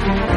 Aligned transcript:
Don 0.00 0.30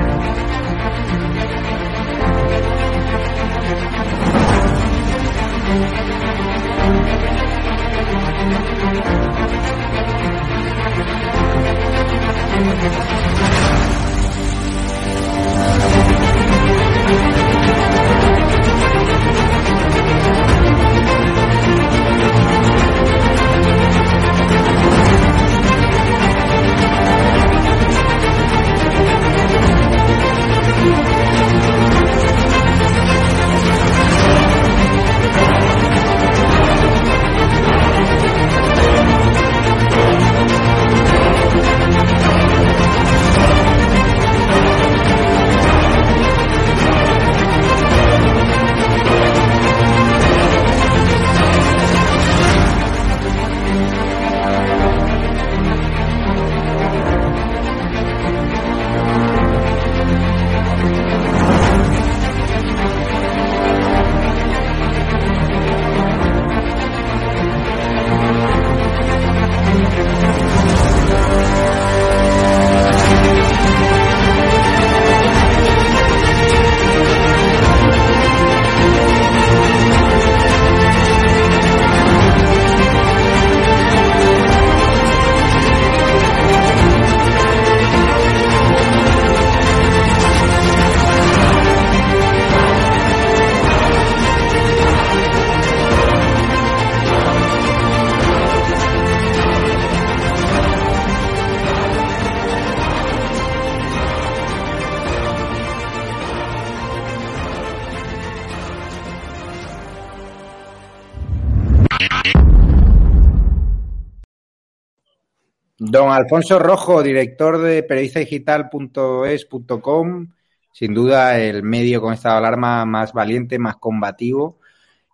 Alfonso 116.16 116.60
Rojo, 116.60 117.02
director 117.02 117.58
de 117.60 117.82
periodistadigital.es.com, 117.84 120.28
sin 120.72 120.94
duda 120.94 121.40
el 121.40 121.64
medio 121.64 122.02
con 122.02 122.14
estado 122.14 122.36
de 122.36 122.48
alarma 122.48 122.86
más 122.86 123.14
valiente, 123.14 123.58
más 123.58 123.78
combativo 123.78 124.60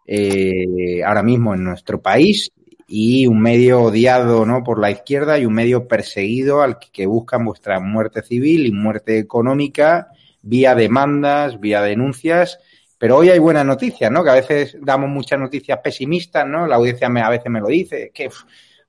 eh, 0.05 1.01
ahora 1.05 1.23
mismo 1.23 1.53
en 1.53 1.63
nuestro 1.63 2.01
país 2.01 2.51
y 2.87 3.27
un 3.27 3.41
medio 3.41 3.83
odiado 3.83 4.45
¿no? 4.45 4.63
por 4.63 4.79
la 4.79 4.91
izquierda 4.91 5.37
y 5.37 5.45
un 5.45 5.53
medio 5.53 5.87
perseguido 5.87 6.61
al 6.61 6.79
que 6.79 7.05
buscan 7.05 7.45
vuestra 7.45 7.79
muerte 7.79 8.21
civil 8.21 8.65
y 8.65 8.71
muerte 8.71 9.19
económica 9.19 10.09
vía 10.41 10.75
demandas, 10.75 11.59
vía 11.59 11.81
denuncias. 11.81 12.59
Pero 12.97 13.17
hoy 13.17 13.29
hay 13.29 13.39
buenas 13.39 13.65
noticias, 13.65 14.11
¿no? 14.11 14.23
Que 14.23 14.29
a 14.31 14.33
veces 14.33 14.77
damos 14.81 15.09
muchas 15.09 15.39
noticias 15.39 15.79
pesimistas, 15.81 16.45
¿no? 16.45 16.67
La 16.67 16.75
audiencia 16.75 17.07
me, 17.07 17.21
a 17.21 17.29
veces 17.29 17.49
me 17.49 17.61
lo 17.61 17.67
dice, 17.67 18.11
que 18.13 18.29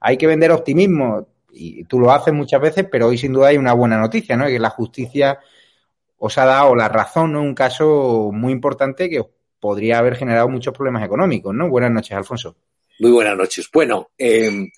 hay 0.00 0.16
que 0.16 0.26
vender 0.26 0.50
optimismo 0.50 1.28
y 1.52 1.84
tú 1.84 1.98
lo 1.98 2.12
haces 2.12 2.32
muchas 2.32 2.60
veces, 2.60 2.86
pero 2.90 3.08
hoy 3.08 3.18
sin 3.18 3.32
duda 3.32 3.48
hay 3.48 3.56
una 3.56 3.72
buena 3.72 3.98
noticia, 3.98 4.36
¿no? 4.36 4.46
Que 4.46 4.58
la 4.58 4.70
justicia 4.70 5.38
os 6.18 6.36
ha 6.38 6.44
dado 6.44 6.74
la 6.74 6.88
razón, 6.88 7.32
¿no? 7.32 7.42
Un 7.42 7.54
caso 7.54 8.30
muy 8.32 8.52
importante 8.52 9.08
que 9.08 9.24
podría 9.58 9.98
haber 9.98 10.16
generado 10.16 10.48
muchos 10.48 10.74
problemas 10.74 11.04
económicos, 11.04 11.54
¿no? 11.54 11.68
Buenas 11.68 11.90
noches, 11.90 12.12
Alfonso. 12.12 12.56
Muy 12.98 13.10
buenas 13.10 13.36
noches. 13.36 13.68
Bueno, 13.72 14.10
eh, 14.18 14.68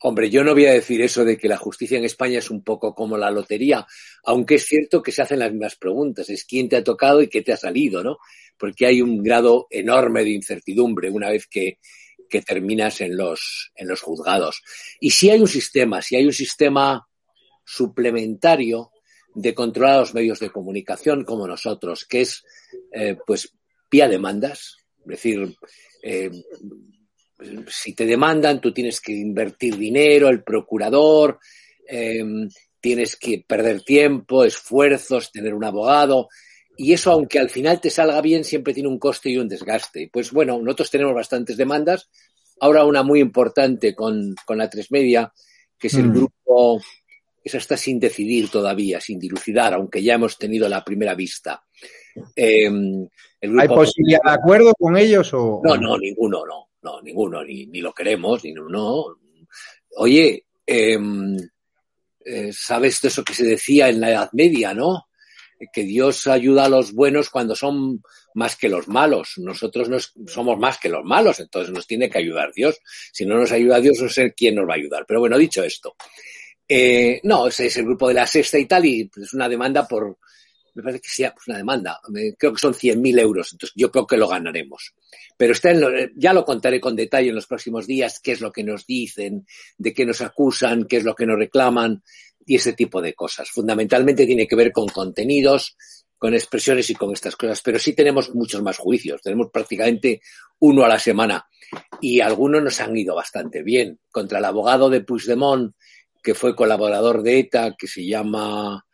hombre, 0.00 0.28
yo 0.30 0.42
no 0.42 0.52
voy 0.52 0.66
a 0.66 0.72
decir 0.72 1.00
eso 1.00 1.24
de 1.24 1.36
que 1.38 1.48
la 1.48 1.56
justicia 1.56 1.96
en 1.96 2.04
España 2.04 2.38
es 2.38 2.50
un 2.50 2.62
poco 2.62 2.94
como 2.94 3.16
la 3.16 3.30
lotería, 3.30 3.86
aunque 4.24 4.56
es 4.56 4.66
cierto 4.66 5.02
que 5.02 5.12
se 5.12 5.22
hacen 5.22 5.38
las 5.38 5.52
mismas 5.52 5.76
preguntas, 5.76 6.28
es 6.28 6.44
quién 6.44 6.68
te 6.68 6.76
ha 6.76 6.84
tocado 6.84 7.22
y 7.22 7.28
qué 7.28 7.42
te 7.42 7.52
ha 7.52 7.56
salido, 7.56 8.02
¿no? 8.02 8.18
Porque 8.58 8.86
hay 8.86 9.00
un 9.00 9.22
grado 9.22 9.66
enorme 9.70 10.24
de 10.24 10.30
incertidumbre 10.30 11.10
una 11.10 11.30
vez 11.30 11.46
que 11.46 11.78
que 12.34 12.42
terminas 12.42 13.00
en 13.00 13.16
los, 13.16 13.70
en 13.76 13.86
los 13.86 14.00
juzgados. 14.00 14.60
Y 14.98 15.10
si 15.10 15.30
hay 15.30 15.40
un 15.40 15.46
sistema, 15.46 16.02
si 16.02 16.16
hay 16.16 16.26
un 16.26 16.32
sistema 16.32 17.06
suplementario 17.64 18.90
de 19.36 19.54
controlar 19.54 20.00
los 20.00 20.14
medios 20.14 20.40
de 20.40 20.50
comunicación 20.50 21.22
como 21.22 21.46
nosotros, 21.46 22.04
que 22.04 22.22
es, 22.22 22.42
eh, 22.90 23.16
pues, 23.24 23.54
vía 23.88 24.08
demandas, 24.08 24.78
es 25.02 25.06
decir, 25.06 25.56
eh, 26.02 26.28
si 27.68 27.94
te 27.94 28.04
demandan, 28.04 28.60
tú 28.60 28.74
tienes 28.74 29.00
que 29.00 29.12
invertir 29.12 29.76
dinero, 29.76 30.28
el 30.28 30.42
procurador, 30.42 31.38
eh, 31.88 32.24
tienes 32.80 33.14
que 33.14 33.44
perder 33.46 33.82
tiempo, 33.82 34.44
esfuerzos, 34.44 35.30
tener 35.30 35.54
un 35.54 35.64
abogado, 35.64 36.26
y 36.76 36.92
eso, 36.92 37.12
aunque 37.12 37.38
al 37.38 37.50
final 37.50 37.80
te 37.80 37.90
salga 37.90 38.20
bien, 38.20 38.44
siempre 38.44 38.74
tiene 38.74 38.88
un 38.88 38.98
coste 38.98 39.30
y 39.30 39.36
un 39.36 39.48
desgaste. 39.48 40.10
Pues 40.12 40.32
bueno, 40.32 40.60
nosotros 40.60 40.90
tenemos 40.90 41.14
bastantes 41.14 41.56
demandas. 41.56 42.08
Ahora 42.60 42.84
una 42.84 43.02
muy 43.02 43.20
importante 43.20 43.94
con, 43.94 44.34
la 44.48 44.70
tres 44.70 44.90
media, 44.90 45.32
que 45.78 45.86
es 45.86 45.94
el 45.94 46.08
mm. 46.08 46.12
grupo, 46.12 46.80
esa 47.42 47.58
está 47.58 47.76
sin 47.76 48.00
decidir 48.00 48.48
todavía, 48.48 49.00
sin 49.00 49.18
dilucidar, 49.18 49.74
aunque 49.74 50.02
ya 50.02 50.14
hemos 50.14 50.38
tenido 50.38 50.68
la 50.68 50.84
primera 50.84 51.14
vista. 51.14 51.62
Em, 52.34 53.06
¿Hay 53.40 53.68
posibilidad 53.68 54.20
de 54.24 54.30
acuerdo 54.30 54.72
con 54.78 54.96
ellos 54.96 55.32
o...? 55.34 55.60
No, 55.64 55.76
no, 55.76 55.98
ninguno, 55.98 56.44
no, 56.46 56.70
no, 56.82 57.02
ninguno, 57.02 57.44
ni, 57.44 57.66
ni 57.66 57.80
lo 57.80 57.92
queremos, 57.92 58.42
ni 58.44 58.52
no. 58.52 59.16
Oye, 59.96 60.46
em, 60.66 61.36
eh, 62.24 62.52
¿sabes 62.52 63.00
de 63.02 63.08
eso 63.08 63.22
que 63.22 63.34
se 63.34 63.44
decía 63.44 63.88
en 63.88 64.00
la 64.00 64.10
Edad 64.10 64.30
Media, 64.32 64.72
no? 64.72 65.06
Que 65.72 65.82
Dios 65.82 66.26
ayuda 66.26 66.64
a 66.64 66.68
los 66.68 66.92
buenos 66.92 67.30
cuando 67.30 67.54
son 67.54 68.02
más 68.34 68.56
que 68.56 68.68
los 68.68 68.88
malos. 68.88 69.34
Nosotros 69.38 69.88
no 69.88 69.98
somos 70.26 70.58
más 70.58 70.78
que 70.78 70.88
los 70.88 71.04
malos, 71.04 71.40
entonces 71.40 71.72
nos 71.72 71.86
tiene 71.86 72.10
que 72.10 72.18
ayudar 72.18 72.52
Dios. 72.54 72.78
Si 73.12 73.24
no 73.24 73.36
nos 73.36 73.52
ayuda 73.52 73.80
Dios, 73.80 73.98
no 74.00 74.08
sé 74.08 74.34
quién 74.34 74.56
nos 74.56 74.68
va 74.68 74.74
a 74.74 74.76
ayudar. 74.76 75.04
Pero 75.06 75.20
bueno, 75.20 75.38
dicho 75.38 75.62
esto, 75.62 75.96
eh, 76.68 77.20
no, 77.24 77.46
ese 77.46 77.66
es 77.66 77.76
el 77.76 77.84
grupo 77.84 78.08
de 78.08 78.14
la 78.14 78.26
sexta 78.26 78.58
y 78.58 78.66
tal, 78.66 78.84
y 78.86 79.10
es 79.16 79.34
una 79.34 79.48
demanda 79.48 79.86
por, 79.86 80.18
me 80.74 80.82
parece 80.82 81.00
que 81.00 81.08
sea 81.08 81.32
pues 81.32 81.46
una 81.48 81.58
demanda, 81.58 82.00
creo 82.38 82.52
que 82.52 82.58
son 82.58 82.74
100.000 82.74 83.20
euros, 83.20 83.52
entonces 83.52 83.74
yo 83.76 83.90
creo 83.90 84.06
que 84.06 84.16
lo 84.16 84.28
ganaremos. 84.28 84.94
Pero 85.36 85.52
está 85.52 85.70
en 85.70 86.12
ya 86.16 86.32
lo 86.32 86.44
contaré 86.44 86.80
con 86.80 86.96
detalle 86.96 87.28
en 87.28 87.34
los 87.34 87.46
próximos 87.46 87.86
días, 87.86 88.20
qué 88.20 88.32
es 88.32 88.40
lo 88.40 88.50
que 88.50 88.64
nos 88.64 88.86
dicen, 88.86 89.46
de 89.76 89.92
qué 89.92 90.06
nos 90.06 90.20
acusan, 90.20 90.86
qué 90.86 90.98
es 90.98 91.04
lo 91.04 91.14
que 91.14 91.26
nos 91.26 91.38
reclaman 91.38 92.02
y 92.46 92.56
ese 92.56 92.72
tipo 92.72 93.00
de 93.00 93.14
cosas. 93.14 93.50
Fundamentalmente 93.50 94.26
tiene 94.26 94.46
que 94.46 94.56
ver 94.56 94.72
con 94.72 94.88
contenidos, 94.88 95.76
con 96.18 96.34
expresiones 96.34 96.88
y 96.90 96.94
con 96.94 97.12
estas 97.12 97.36
cosas, 97.36 97.60
pero 97.62 97.78
sí 97.78 97.92
tenemos 97.92 98.34
muchos 98.34 98.62
más 98.62 98.78
juicios, 98.78 99.20
tenemos 99.22 99.50
prácticamente 99.52 100.20
uno 100.60 100.84
a 100.84 100.88
la 100.88 100.98
semana 100.98 101.46
y 102.00 102.20
algunos 102.20 102.62
nos 102.62 102.80
han 102.80 102.96
ido 102.96 103.14
bastante 103.14 103.62
bien. 103.62 103.98
Contra 104.10 104.38
el 104.38 104.44
abogado 104.44 104.88
de 104.88 105.02
Puigdemont, 105.02 105.74
que 106.22 106.34
fue 106.34 106.56
colaborador 106.56 107.22
de 107.22 107.40
ETA, 107.40 107.74
que 107.78 107.86
se 107.86 108.06
llama 108.06 108.84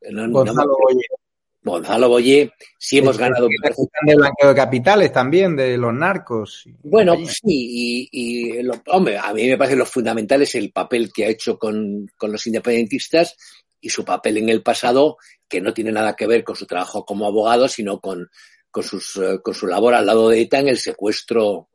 Gonzalo 0.00 0.76
Boyer. 0.78 1.19
Gonzalo 1.62 2.08
Boyer, 2.08 2.52
sí 2.78 2.98
hemos 2.98 3.18
ganado. 3.18 3.46
De 3.46 4.14
blanqueo 4.14 4.48
de 4.48 4.54
capitales 4.54 5.12
también, 5.12 5.54
de 5.56 5.76
los 5.76 5.92
narcos. 5.92 6.64
Bueno, 6.82 7.16
sí, 7.26 8.08
y, 8.10 8.58
hombre, 8.86 9.18
a 9.18 9.32
mí 9.34 9.46
me 9.46 9.58
parece 9.58 9.76
lo 9.76 9.84
fundamental 9.84 10.42
es 10.42 10.54
el 10.54 10.72
papel 10.72 11.12
que 11.12 11.26
ha 11.26 11.28
hecho 11.28 11.58
con, 11.58 12.10
con 12.16 12.32
los 12.32 12.46
independentistas 12.46 13.36
y 13.80 13.90
su 13.90 14.04
papel 14.04 14.38
en 14.38 14.48
el 14.48 14.62
pasado, 14.62 15.18
que 15.48 15.60
no 15.60 15.74
tiene 15.74 15.92
nada 15.92 16.16
que 16.16 16.26
ver 16.26 16.44
con 16.44 16.56
su 16.56 16.66
trabajo 16.66 17.04
como 17.04 17.26
abogado, 17.26 17.68
sino 17.68 18.00
con, 18.00 18.30
con, 18.70 18.82
sus, 18.82 19.16
eh, 19.16 19.40
con 19.42 19.54
su 19.54 19.66
labor 19.66 19.94
al 19.94 20.06
lado 20.06 20.28
de 20.28 20.40
ETA 20.40 20.60
en 20.60 20.68
el 20.68 20.78
secuestro 20.78 21.68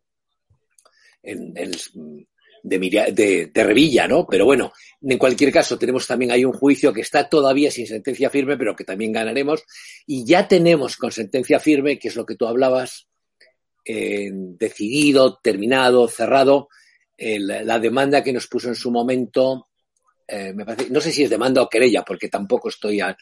en, 1.26 1.72
de, 2.68 3.50
de, 3.54 3.64
Revilla, 3.64 4.08
¿no? 4.08 4.26
Pero 4.26 4.46
bueno, 4.46 4.74
en 5.02 5.18
cualquier 5.18 5.52
caso, 5.52 5.78
tenemos 5.78 6.08
también 6.08 6.32
ahí 6.32 6.44
un 6.44 6.54
juicio 6.54 6.94
que 6.94 7.02
está 7.02 7.30
todavía 7.30 7.72
sin 7.72 7.88
sentencia 7.88 8.30
firme, 8.30 8.58
pero 8.58 8.76
que 8.76 8.84
también 8.84 9.12
ganaremos. 9.12 9.64
Y 10.06 10.26
ya 10.26 10.48
tenemos 10.48 10.98
con 10.98 11.12
sentencia 11.12 11.60
firme, 11.60 12.00
que 12.00 12.08
es 12.08 12.16
lo 12.16 12.26
que 12.26 12.36
tú 12.36 12.48
hablabas, 12.48 13.08
eh, 13.86 14.30
decidido, 14.32 15.40
terminado, 15.44 16.08
cerrado, 16.08 16.70
la 17.18 17.80
demanda 17.80 18.24
que 18.24 18.34
nos 18.34 18.48
puso 18.48 18.68
en 18.68 18.76
su 18.76 18.92
momento 18.92 19.70
eh, 20.28 20.54
me 20.54 20.66
parece, 20.66 20.90
no 20.90 21.00
sé 21.02 21.12
si 21.12 21.24
es 21.24 21.30
demanda 21.30 21.62
o 21.62 21.70
querella, 21.70 22.04
porque 22.04 22.30
tampoco 22.30 22.70
estoy 22.70 23.00
al, 23.00 23.16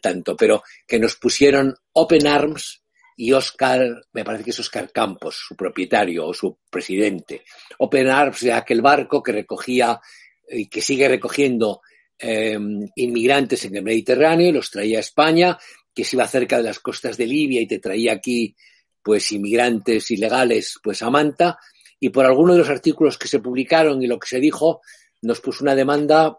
tanto, 0.00 0.36
pero 0.36 0.62
que 0.86 0.98
nos 0.98 1.16
pusieron 1.16 1.74
Open 1.92 2.26
Arms 2.26 2.83
y 3.16 3.32
Oscar, 3.32 4.02
me 4.12 4.24
parece 4.24 4.44
que 4.44 4.50
es 4.50 4.60
Oscar 4.60 4.90
Campos, 4.90 5.36
su 5.48 5.56
propietario 5.56 6.26
o 6.26 6.34
su 6.34 6.58
presidente. 6.70 7.42
Open 7.78 8.08
Arms 8.08 8.40
de 8.40 8.52
aquel 8.52 8.82
barco 8.82 9.22
que 9.22 9.32
recogía 9.32 10.00
y 10.48 10.66
que 10.66 10.80
sigue 10.80 11.08
recogiendo 11.08 11.80
eh, 12.18 12.58
inmigrantes 12.96 13.64
en 13.64 13.76
el 13.76 13.82
Mediterráneo 13.82 14.48
y 14.48 14.52
los 14.52 14.70
traía 14.70 14.98
a 14.98 15.00
España, 15.00 15.58
que 15.94 16.04
se 16.04 16.16
iba 16.16 16.26
cerca 16.26 16.56
de 16.56 16.64
las 16.64 16.80
costas 16.80 17.16
de 17.16 17.26
Libia 17.26 17.60
y 17.60 17.66
te 17.66 17.78
traía 17.78 18.12
aquí 18.12 18.54
pues 19.02 19.30
inmigrantes 19.32 20.10
ilegales 20.10 20.78
pues 20.82 21.02
a 21.02 21.10
Manta 21.10 21.58
y 22.00 22.08
por 22.08 22.24
alguno 22.24 22.54
de 22.54 22.60
los 22.60 22.70
artículos 22.70 23.18
que 23.18 23.28
se 23.28 23.38
publicaron 23.38 24.02
y 24.02 24.06
lo 24.06 24.18
que 24.18 24.28
se 24.28 24.40
dijo 24.40 24.80
nos 25.22 25.40
puso 25.40 25.62
una 25.62 25.74
demanda 25.74 26.38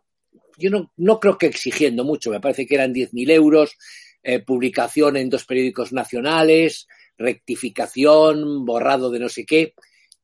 yo 0.57 0.69
no, 0.69 0.92
no 0.98 1.19
creo 1.19 1.38
que 1.38 1.48
exigiendo 1.48 2.04
mucho, 2.04 2.30
me 2.30 2.39
parece 2.39 2.66
que 2.66 2.75
eran 2.75 2.94
10.000 2.94 3.31
euros, 3.31 3.78
eh, 4.25 4.39
publicación 4.39 5.18
en 5.18 5.30
dos 5.30 5.45
periódicos 5.45 5.94
nacionales, 5.94 6.88
rectificación, 7.16 8.66
borrado 8.66 9.12
de 9.12 9.19
no 9.19 9.30
sé 9.30 9.45
qué. 9.45 9.75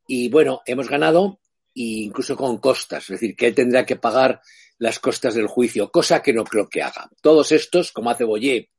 Y 0.07 0.29
bueno, 0.29 0.61
hemos 0.65 0.89
ganado 0.89 1.39
e 1.75 2.03
incluso 2.03 2.35
con 2.35 2.57
costas, 2.57 3.03
es 3.03 3.19
decir, 3.19 3.35
que 3.35 3.47
él 3.47 3.55
tendrá 3.55 3.85
que 3.85 3.95
pagar 3.95 4.41
las 4.79 4.97
costas 4.97 5.35
del 5.35 5.45
juicio, 5.45 5.91
cosa 5.91 6.21
que 6.21 6.33
no 6.33 6.43
creo 6.43 6.67
que 6.67 6.81
haga. 6.81 7.09
Todos 7.21 7.51
estos, 7.51 7.91
como 7.91 8.09
hace 8.09 8.23
Boyer, 8.23 8.69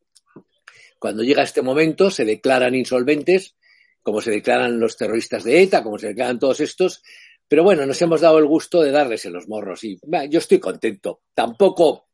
cuando 0.99 1.23
llega 1.23 1.45
este 1.45 1.63
momento, 1.63 2.11
se 2.11 2.25
declaran 2.25 2.75
insolventes, 2.75 3.55
como 4.03 4.21
se 4.21 4.33
declaran 4.33 4.81
los 4.81 4.97
terroristas 4.97 5.45
de 5.45 5.63
ETA, 5.63 5.85
como 5.85 5.99
se 5.99 6.09
declaran 6.09 6.41
todos 6.41 6.59
estos, 6.59 7.03
pero 7.47 7.63
bueno, 7.63 7.87
nos 7.87 8.03
hemos 8.03 8.23
dado 8.23 8.39
el 8.39 8.47
gusto 8.47 8.83
de 8.83 8.91
darles 8.91 9.25
en 9.25 9.35
los 9.35 9.47
morros 9.47 9.85
y 9.85 10.01
yo 10.29 10.39
estoy 10.39 10.59
contento. 10.59 11.23
Tampoco 11.33 12.09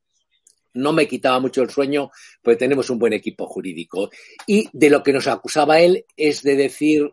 no 0.75 0.93
me 0.93 1.09
quitaba 1.09 1.41
mucho 1.41 1.63
el 1.63 1.71
sueño, 1.71 2.11
pues 2.43 2.59
tenemos 2.59 2.91
un 2.91 2.99
buen 2.99 3.13
equipo 3.13 3.47
jurídico. 3.47 4.11
Y 4.47 4.69
de 4.73 4.91
lo 4.91 5.03
que 5.03 5.13
nos 5.13 5.27
acusaba 5.27 5.81
él 5.81 6.05
es 6.17 6.43
de 6.43 6.57
decir 6.57 7.13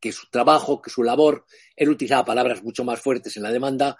que 0.00 0.12
su 0.12 0.28
trabajo, 0.30 0.80
que 0.80 0.90
su 0.90 1.02
labor, 1.02 1.44
él 1.76 1.90
utilizaba 1.90 2.24
palabras 2.24 2.62
mucho 2.62 2.84
más 2.84 3.00
fuertes 3.00 3.36
en 3.36 3.42
la 3.42 3.52
demanda, 3.52 3.98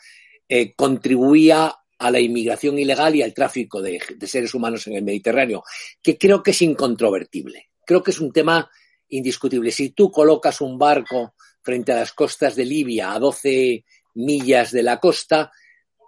eh, 0.48 0.74
contribuía 0.74 1.74
a 1.98 2.10
la 2.10 2.20
inmigración 2.20 2.78
ilegal 2.78 3.14
y 3.14 3.22
al 3.22 3.34
tráfico 3.34 3.82
de, 3.82 4.00
de, 4.16 4.26
seres 4.26 4.54
humanos 4.54 4.86
en 4.86 4.94
el 4.94 5.02
Mediterráneo, 5.02 5.62
que 6.02 6.16
creo 6.16 6.42
que 6.42 6.52
es 6.52 6.62
incontrovertible. 6.62 7.68
Creo 7.84 8.02
que 8.02 8.10
es 8.12 8.20
un 8.20 8.32
tema 8.32 8.70
indiscutible. 9.10 9.70
Si 9.70 9.90
tú 9.90 10.10
colocas 10.10 10.62
un 10.62 10.78
barco 10.78 11.34
frente 11.62 11.92
a 11.92 11.96
las 11.96 12.12
costas 12.12 12.56
de 12.56 12.64
Libia, 12.64 13.12
a 13.12 13.18
12 13.18 13.84
millas 14.14 14.72
de 14.72 14.82
la 14.82 14.98
costa, 14.98 15.52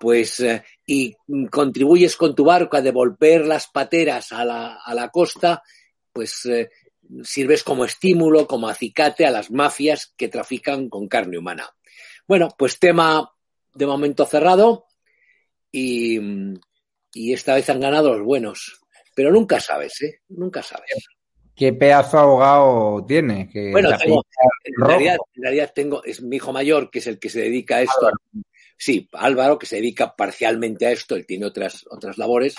pues 0.00 0.40
eh, 0.40 0.64
y 0.94 1.16
contribuyes 1.48 2.18
con 2.18 2.34
tu 2.34 2.44
barco 2.44 2.76
a 2.76 2.82
devolver 2.82 3.46
las 3.46 3.66
pateras 3.66 4.30
a 4.30 4.44
la, 4.44 4.74
a 4.74 4.94
la 4.94 5.08
costa, 5.08 5.62
pues 6.12 6.44
eh, 6.44 6.68
sirves 7.22 7.64
como 7.64 7.86
estímulo, 7.86 8.46
como 8.46 8.68
acicate 8.68 9.24
a 9.24 9.30
las 9.30 9.50
mafias 9.50 10.12
que 10.18 10.28
trafican 10.28 10.90
con 10.90 11.08
carne 11.08 11.38
humana. 11.38 11.70
Bueno, 12.28 12.48
pues 12.58 12.78
tema 12.78 13.32
de 13.72 13.86
momento 13.86 14.26
cerrado 14.26 14.84
y, 15.70 16.20
y 17.14 17.32
esta 17.32 17.54
vez 17.54 17.70
han 17.70 17.80
ganado 17.80 18.12
los 18.12 18.26
buenos. 18.26 18.78
Pero 19.14 19.32
nunca 19.32 19.60
sabes, 19.60 19.98
¿eh? 20.02 20.20
Nunca 20.28 20.62
sabes 20.62 21.06
qué 21.54 21.72
pedazo 21.72 22.18
abogado 22.18 23.04
tiene. 23.06 23.48
bueno, 23.70 23.90
en, 23.90 25.18
realidad, 25.36 25.72
tengo, 25.74 26.02
es 26.04 26.22
mi 26.22 26.36
hijo 26.36 26.52
mayor, 26.52 26.90
que 26.90 26.98
es 26.98 27.06
el 27.06 27.18
que 27.18 27.28
se 27.28 27.40
dedica 27.40 27.76
a 27.76 27.82
esto. 27.82 28.10
Sí, 28.82 29.08
Álvaro, 29.12 29.61
que 29.61 29.67
se 29.67 29.76
dedica 29.76 30.17
parcialmente 30.17 30.87
a 30.87 30.90
esto, 30.90 31.14
él 31.14 31.25
tiene 31.25 31.46
otras, 31.46 31.84
otras 31.88 32.19
labores, 32.19 32.56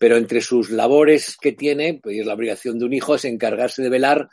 pero 0.00 0.16
entre 0.16 0.40
sus 0.40 0.70
labores 0.70 1.36
que 1.40 1.52
tiene, 1.52 2.00
pues 2.02 2.26
la 2.26 2.34
obligación 2.34 2.76
de 2.76 2.86
un 2.86 2.92
hijo 2.92 3.14
es 3.14 3.24
encargarse 3.24 3.80
de 3.80 3.88
velar 3.88 4.28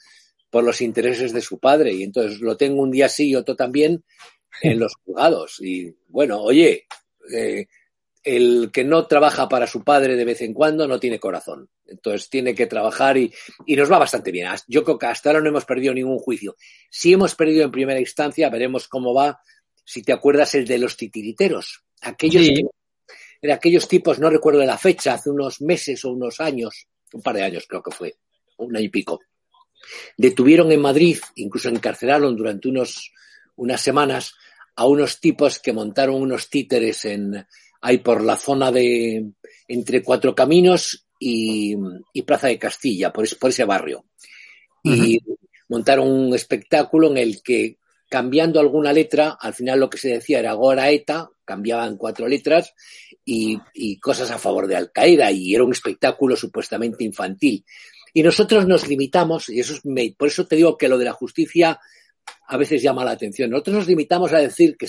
por 0.49 0.63
los 0.63 0.81
intereses 0.81 1.33
de 1.33 1.41
su 1.41 1.59
padre. 1.59 1.93
Y 1.93 2.01
entonces 2.01 2.41
lo 2.41 2.57
tengo 2.57 2.81
un 2.81 2.89
día 2.89 3.07
sí 3.07 3.29
y 3.29 3.35
otro 3.35 3.55
también 3.55 4.03
en 4.63 4.79
los 4.79 4.95
juzgados. 5.05 5.61
Y 5.61 5.95
bueno, 6.07 6.41
oye, 6.41 6.87
eh, 7.31 7.67
el 8.23 8.71
que 8.73 8.83
no 8.83 9.05
trabaja 9.05 9.47
para 9.47 9.67
su 9.67 9.83
padre 9.83 10.15
de 10.15 10.25
vez 10.25 10.41
en 10.41 10.55
cuando 10.55 10.87
no 10.87 10.99
tiene 10.99 11.19
corazón. 11.19 11.69
Entonces 11.85 12.31
tiene 12.31 12.55
que 12.55 12.65
trabajar 12.65 13.15
y, 13.15 13.31
nos 13.67 13.91
va 13.91 13.99
bastante 13.99 14.31
bien. 14.31 14.49
Yo 14.67 14.83
creo 14.83 14.97
que 14.97 15.05
hasta 15.05 15.29
ahora 15.29 15.41
no 15.41 15.49
hemos 15.49 15.65
perdido 15.65 15.93
ningún 15.93 16.17
juicio. 16.17 16.55
Si 16.89 17.13
hemos 17.13 17.35
perdido 17.35 17.63
en 17.63 17.71
primera 17.71 17.99
instancia, 17.99 18.49
veremos 18.49 18.87
cómo 18.87 19.13
va. 19.13 19.39
Si 19.89 20.01
te 20.01 20.11
acuerdas 20.11 20.53
el 20.55 20.67
de 20.67 20.79
los 20.79 20.97
titiriteros. 20.97 21.81
Aquellos, 22.01 22.45
aquellos 23.49 23.87
tipos, 23.87 24.19
no 24.19 24.29
recuerdo 24.29 24.65
la 24.65 24.77
fecha, 24.77 25.13
hace 25.13 25.29
unos 25.29 25.61
meses 25.61 26.03
o 26.03 26.11
unos 26.11 26.41
años, 26.41 26.87
un 27.13 27.21
par 27.21 27.37
de 27.37 27.43
años 27.43 27.65
creo 27.69 27.81
que 27.81 27.91
fue, 27.91 28.17
un 28.57 28.75
año 28.75 28.85
y 28.85 28.89
pico. 28.89 29.21
Detuvieron 30.17 30.73
en 30.73 30.81
Madrid, 30.81 31.17
incluso 31.35 31.69
encarcelaron 31.69 32.35
durante 32.35 32.67
unos, 32.67 33.13
unas 33.55 33.79
semanas 33.79 34.33
a 34.75 34.85
unos 34.85 35.21
tipos 35.21 35.59
que 35.59 35.71
montaron 35.71 36.21
unos 36.21 36.49
títeres 36.49 37.05
en, 37.05 37.47
hay 37.79 37.99
por 37.99 38.21
la 38.21 38.35
zona 38.35 38.73
de 38.73 39.31
entre 39.69 40.03
Cuatro 40.03 40.35
Caminos 40.35 41.07
y, 41.17 41.77
Plaza 42.25 42.47
de 42.47 42.59
Castilla, 42.59 43.13
por, 43.13 43.25
ese 43.25 43.63
barrio. 43.63 44.03
Y 44.83 45.17
montaron 45.69 46.09
un 46.09 46.35
espectáculo 46.35 47.09
en 47.09 47.17
el 47.19 47.41
que, 47.41 47.77
cambiando 48.09 48.59
alguna 48.59 48.93
letra, 48.93 49.37
al 49.39 49.53
final 49.53 49.79
lo 49.79 49.89
que 49.89 49.97
se 49.97 50.09
decía 50.09 50.39
era 50.39 50.53
Gora 50.53 50.89
ETA, 50.89 51.29
cambiaban 51.43 51.97
cuatro 51.97 52.27
letras 52.27 52.73
y, 53.23 53.59
cosas 53.99 54.31
a 54.31 54.37
favor 54.37 54.67
de 54.67 54.75
Al 54.75 54.91
Qaeda, 54.91 55.31
y 55.31 55.53
era 55.53 55.63
un 55.63 55.71
espectáculo 55.71 56.35
supuestamente 56.35 57.03
infantil. 57.03 57.65
Y 58.13 58.23
nosotros 58.23 58.65
nos 58.67 58.87
limitamos, 58.87 59.49
y 59.49 59.59
eso 59.59 59.73
es, 59.73 59.81
por 60.15 60.27
eso 60.27 60.45
te 60.47 60.55
digo 60.55 60.77
que 60.77 60.87
lo 60.87 60.97
de 60.97 61.05
la 61.05 61.13
justicia 61.13 61.79
a 62.49 62.57
veces 62.57 62.81
llama 62.81 63.05
la 63.05 63.11
atención. 63.11 63.49
Nosotros 63.49 63.77
nos 63.77 63.87
limitamos 63.87 64.33
a 64.33 64.39
decir 64.39 64.77
que, 64.77 64.87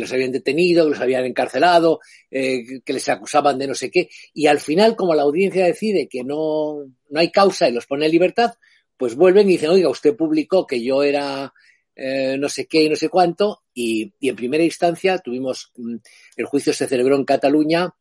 los 0.00 0.12
habían 0.12 0.32
detenido, 0.32 0.84
que 0.84 0.90
los 0.90 1.00
habían 1.00 1.24
encarcelado, 1.24 2.00
eh, 2.30 2.80
que 2.84 2.92
les 2.92 3.08
acusaban 3.08 3.58
de 3.58 3.68
no 3.68 3.74
sé 3.74 3.90
qué, 3.90 4.08
y 4.32 4.46
al 4.46 4.60
final, 4.60 4.96
como 4.96 5.14
la 5.14 5.22
audiencia 5.22 5.64
decide 5.66 6.08
que 6.08 6.24
no, 6.24 6.84
no 7.08 7.20
hay 7.20 7.30
causa 7.30 7.68
y 7.68 7.72
los 7.72 7.86
pone 7.86 8.06
en 8.06 8.12
libertad, 8.12 8.54
pues 8.96 9.14
vuelven 9.14 9.48
y 9.48 9.52
dicen, 9.52 9.70
oiga, 9.70 9.88
usted 9.88 10.16
publicó 10.16 10.66
que 10.66 10.82
yo 10.82 11.02
era 11.02 11.52
eh, 11.94 12.36
no 12.38 12.48
sé 12.48 12.66
qué 12.66 12.84
y 12.84 12.88
no 12.88 12.96
sé 12.96 13.08
cuánto, 13.08 13.62
y, 13.74 14.12
y 14.20 14.28
en 14.28 14.36
primera 14.36 14.64
instancia 14.64 15.18
tuvimos, 15.18 15.72
mm, 15.76 15.96
el 16.36 16.44
juicio 16.46 16.72
se 16.72 16.86
celebró 16.86 17.16
en 17.16 17.24
Cataluña, 17.24 17.94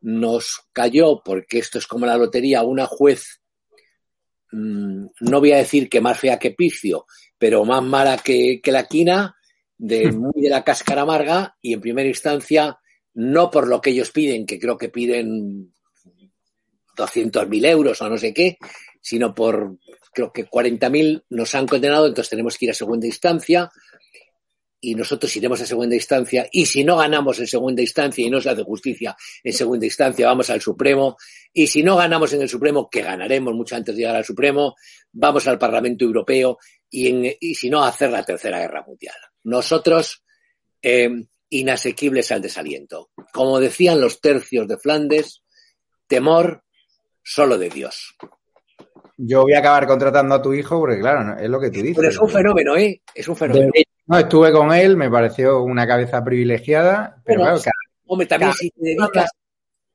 nos 0.00 0.66
cayó, 0.72 1.22
porque 1.24 1.58
esto 1.58 1.78
es 1.78 1.86
como 1.86 2.06
la 2.06 2.16
lotería, 2.16 2.62
una 2.62 2.86
juez 2.86 3.40
Mm, 4.52 5.06
no 5.20 5.40
voy 5.40 5.52
a 5.52 5.58
decir 5.58 5.88
que 5.88 6.00
más 6.00 6.18
fea 6.18 6.38
que 6.38 6.52
Picio, 6.52 7.06
pero 7.38 7.64
más 7.64 7.82
mala 7.82 8.16
que, 8.18 8.60
la 8.64 8.86
quina, 8.86 9.36
de 9.76 10.10
muy 10.12 10.40
de 10.40 10.48
la 10.48 10.64
cáscara 10.64 11.02
amarga, 11.02 11.56
y 11.60 11.74
en 11.74 11.80
primera 11.80 12.08
instancia, 12.08 12.78
no 13.14 13.50
por 13.50 13.68
lo 13.68 13.80
que 13.80 13.90
ellos 13.90 14.10
piden, 14.10 14.46
que 14.46 14.58
creo 14.58 14.78
que 14.78 14.88
piden 14.88 15.72
200.000 16.96 17.66
euros 17.66 18.00
o 18.00 18.08
no 18.08 18.16
sé 18.16 18.32
qué, 18.32 18.56
sino 19.00 19.34
por, 19.34 19.76
creo 20.16 20.32
que 20.32 20.46
40.000 20.46 21.24
nos 21.28 21.54
han 21.54 21.66
condenado, 21.66 22.06
entonces 22.06 22.30
tenemos 22.30 22.56
que 22.56 22.64
ir 22.64 22.70
a 22.70 22.74
segunda 22.74 23.06
instancia. 23.06 23.70
y 24.78 24.94
nosotros 24.94 25.34
iremos 25.36 25.60
a 25.60 25.66
segunda 25.66 25.94
instancia 25.94 26.46
y 26.52 26.66
si 26.66 26.84
no 26.84 26.98
ganamos 26.98 27.38
en 27.40 27.46
segunda 27.46 27.82
instancia 27.82 28.24
y 28.24 28.30
no 28.30 28.40
se 28.40 28.50
hace 28.50 28.62
justicia 28.62 29.16
en 29.42 29.52
segunda 29.52 29.86
instancia, 29.86 30.26
vamos 30.26 30.48
al 30.50 30.60
Supremo 30.60 31.16
y 31.52 31.66
si 31.66 31.82
no 31.82 31.96
ganamos 31.96 32.32
en 32.34 32.42
el 32.42 32.48
Supremo, 32.48 32.88
que 32.88 33.02
ganaremos 33.02 33.54
mucho 33.54 33.74
antes 33.74 33.94
de 33.94 34.02
llegar 34.02 34.16
al 34.16 34.24
Supremo, 34.24 34.76
vamos 35.12 35.48
al 35.48 35.58
Parlamento 35.58 36.04
Europeo 36.04 36.58
y, 36.88 37.54
si 37.54 37.68
no, 37.68 37.82
a 37.82 37.88
hacer 37.88 38.10
la 38.10 38.24
Tercera 38.24 38.60
Guerra 38.60 38.84
Mundial. 38.86 39.16
Nosotros, 39.44 40.22
eh, 40.82 41.10
inasequibles 41.48 42.30
al 42.30 42.42
desaliento. 42.42 43.10
Como 43.32 43.58
decían 43.60 44.00
los 44.00 44.20
tercios 44.20 44.68
de 44.68 44.78
Flandes, 44.78 45.42
temor 46.06 46.64
solo 47.22 47.58
de 47.58 47.70
Dios. 47.70 48.16
Yo 49.18 49.42
voy 49.42 49.54
a 49.54 49.60
acabar 49.60 49.86
contratando 49.86 50.34
a 50.34 50.42
tu 50.42 50.52
hijo 50.52 50.78
porque, 50.78 51.00
claro, 51.00 51.38
es 51.38 51.48
lo 51.48 51.58
que 51.58 51.70
tú 51.70 51.80
dices. 51.80 51.96
Pero 51.96 52.08
es 52.10 52.18
un 52.18 52.28
fenómeno, 52.28 52.76
¿eh? 52.76 53.00
Es 53.14 53.26
un 53.28 53.36
fenómeno. 53.36 53.72
No, 54.08 54.18
estuve 54.18 54.52
con 54.52 54.72
él, 54.72 54.96
me 54.96 55.10
pareció 55.10 55.62
una 55.62 55.86
cabeza 55.86 56.22
privilegiada, 56.22 57.20
pero 57.24 57.40
Bueno, 57.40 57.54
claro, 57.56 57.64
cada- 57.64 58.04
Hombre, 58.08 58.26
también 58.26 58.50
cada- 58.50 58.58
si 58.58 58.70
te 58.70 58.84
dedicas, 58.84 59.30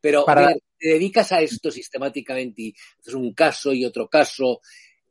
pero 0.02 0.26
Para- 0.26 0.48
mira, 0.48 0.60
te 0.78 0.88
dedicas 0.90 1.32
a 1.32 1.40
esto 1.42 1.72
sistemáticamente 1.72 2.62
y 2.64 2.74
haces 3.00 3.14
un 3.14 3.34
caso 3.34 3.72
y 3.72 3.86
otro 3.86 4.10
caso, 4.10 4.60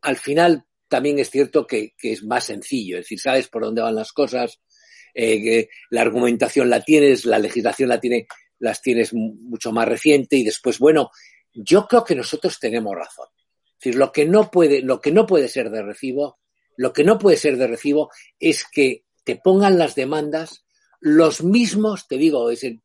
al 0.02 0.16
final 0.16 0.64
también 0.88 1.18
es 1.18 1.30
cierto 1.30 1.66
que, 1.66 1.94
que 1.96 2.12
es 2.12 2.24
más 2.24 2.44
sencillo, 2.44 2.96
es 2.98 3.04
decir, 3.04 3.20
sabes 3.20 3.48
por 3.48 3.62
dónde 3.62 3.80
van 3.80 3.94
las 3.94 4.12
cosas, 4.12 4.60
eh, 5.14 5.40
que 5.42 5.68
la 5.90 6.02
argumentación 6.02 6.68
la 6.68 6.82
tienes, 6.82 7.24
la 7.24 7.38
legislación 7.38 7.88
la 7.88 8.00
tiene, 8.00 8.26
las 8.58 8.82
tienes 8.82 9.14
mu- 9.14 9.34
mucho 9.40 9.72
más 9.72 9.88
reciente 9.88 10.36
y 10.36 10.44
después, 10.44 10.78
bueno, 10.78 11.10
yo 11.54 11.86
creo 11.86 12.04
que 12.04 12.14
nosotros 12.16 12.58
tenemos 12.58 12.94
razón. 12.94 13.28
Lo 13.84 14.12
que 14.12 14.26
no 14.26 14.50
puede, 14.50 14.82
lo 14.82 15.00
que 15.00 15.12
no 15.12 15.26
puede 15.26 15.48
ser 15.48 15.70
de 15.70 15.82
recibo, 15.82 16.38
lo 16.76 16.92
que 16.92 17.04
no 17.04 17.18
puede 17.18 17.36
ser 17.36 17.56
de 17.56 17.66
recibo 17.66 18.10
es 18.38 18.64
que 18.70 19.04
te 19.24 19.36
pongan 19.36 19.78
las 19.78 19.94
demandas 19.94 20.64
los 21.00 21.42
mismos, 21.42 22.06
te 22.06 22.18
digo, 22.18 22.50
eh, 22.50 22.78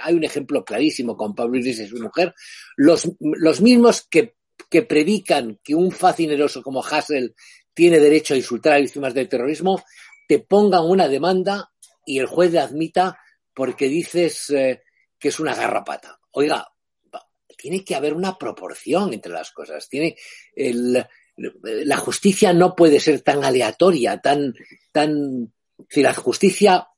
hay 0.00 0.14
un 0.14 0.24
ejemplo 0.24 0.64
clarísimo 0.64 1.16
con 1.16 1.34
Pablo 1.34 1.58
Iglesias 1.58 1.88
y 1.88 1.90
su 1.90 2.02
mujer, 2.02 2.32
los, 2.76 3.10
los 3.18 3.60
mismos 3.60 4.06
que, 4.08 4.36
que 4.70 4.82
predican 4.82 5.58
que 5.64 5.74
un 5.74 5.90
facineroso 5.90 6.62
como 6.62 6.84
Hassel 6.84 7.34
tiene 7.74 7.98
derecho 7.98 8.34
a 8.34 8.36
insultar 8.36 8.74
a 8.74 8.78
víctimas 8.78 9.14
del 9.14 9.28
terrorismo, 9.28 9.82
te 10.28 10.38
pongan 10.38 10.84
una 10.84 11.08
demanda 11.08 11.72
y 12.04 12.20
el 12.20 12.26
juez 12.26 12.52
le 12.52 12.60
admita 12.60 13.18
porque 13.52 13.88
dices 13.88 14.50
eh, 14.50 14.82
que 15.18 15.28
es 15.28 15.40
una 15.40 15.54
garrapata. 15.54 16.20
Oiga, 16.30 16.66
tiene 17.56 17.84
que 17.84 17.94
haber 17.94 18.14
una 18.14 18.38
proporción 18.38 19.12
entre 19.12 19.32
las 19.32 19.50
cosas. 19.50 19.88
Tiene 19.88 20.16
el, 20.54 21.04
la 21.62 21.96
justicia 21.96 22.52
no 22.52 22.74
puede 22.74 23.00
ser 23.00 23.20
tan 23.20 23.44
aleatoria, 23.44 24.20
tan, 24.20 24.54
tan, 24.92 25.52
si 25.88 26.02
la 26.02 26.14
justicia 26.14 26.88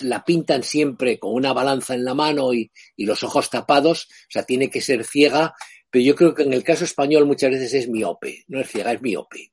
la 0.00 0.24
pintan 0.24 0.62
siempre 0.62 1.18
con 1.18 1.32
una 1.34 1.52
balanza 1.52 1.94
en 1.94 2.04
la 2.04 2.14
mano 2.14 2.52
y, 2.52 2.70
y, 2.96 3.06
los 3.06 3.22
ojos 3.22 3.50
tapados, 3.50 4.06
o 4.06 4.30
sea, 4.30 4.42
tiene 4.42 4.68
que 4.68 4.80
ser 4.80 5.04
ciega, 5.04 5.54
pero 5.90 6.04
yo 6.04 6.14
creo 6.16 6.34
que 6.34 6.42
en 6.42 6.52
el 6.52 6.64
caso 6.64 6.84
español 6.84 7.26
muchas 7.26 7.50
veces 7.50 7.72
es 7.74 7.88
miope, 7.88 8.44
no 8.48 8.60
es 8.60 8.68
ciega, 8.68 8.92
es 8.92 9.00
miope. 9.00 9.52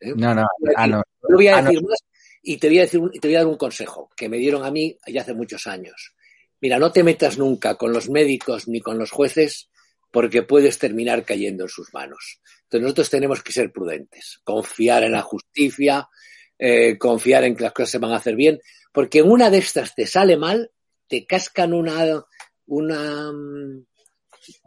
¿Eh? 0.00 0.12
No, 0.14 0.34
no, 0.34 0.46
ah, 0.76 0.86
no. 0.86 1.02
no 1.28 1.36
voy 1.36 1.48
a 1.48 1.62
decir 1.62 1.78
ah, 1.78 1.80
no. 1.80 1.88
más 1.88 2.00
y 2.42 2.56
te 2.56 2.68
voy 2.68 2.78
a 2.78 2.82
decir 2.82 3.00
un, 3.00 3.10
te 3.12 3.28
voy 3.28 3.36
a 3.36 3.38
dar 3.38 3.46
un 3.46 3.56
consejo 3.56 4.10
que 4.16 4.28
me 4.28 4.36
dieron 4.36 4.64
a 4.64 4.70
mí 4.70 4.98
ya 5.06 5.22
hace 5.22 5.32
muchos 5.32 5.66
años. 5.66 6.14
Mira, 6.62 6.78
no 6.78 6.92
te 6.92 7.02
metas 7.02 7.38
nunca 7.38 7.74
con 7.74 7.92
los 7.92 8.08
médicos 8.08 8.68
ni 8.68 8.80
con 8.80 8.96
los 8.96 9.10
jueces 9.10 9.68
porque 10.12 10.44
puedes 10.44 10.78
terminar 10.78 11.24
cayendo 11.24 11.64
en 11.64 11.68
sus 11.68 11.92
manos. 11.92 12.40
Entonces 12.62 12.82
nosotros 12.82 13.10
tenemos 13.10 13.42
que 13.42 13.52
ser 13.52 13.72
prudentes, 13.72 14.40
confiar 14.44 15.02
en 15.02 15.12
la 15.12 15.22
justicia, 15.22 16.08
eh, 16.56 16.96
confiar 16.98 17.42
en 17.42 17.56
que 17.56 17.64
las 17.64 17.72
cosas 17.72 17.90
se 17.90 17.98
van 17.98 18.12
a 18.12 18.18
hacer 18.18 18.36
bien, 18.36 18.60
porque 18.92 19.18
en 19.18 19.30
una 19.30 19.50
de 19.50 19.58
estas 19.58 19.94
te 19.96 20.06
sale 20.06 20.36
mal, 20.36 20.70
te 21.08 21.26
cascan 21.26 21.74
una, 21.74 22.24
una, 22.66 23.32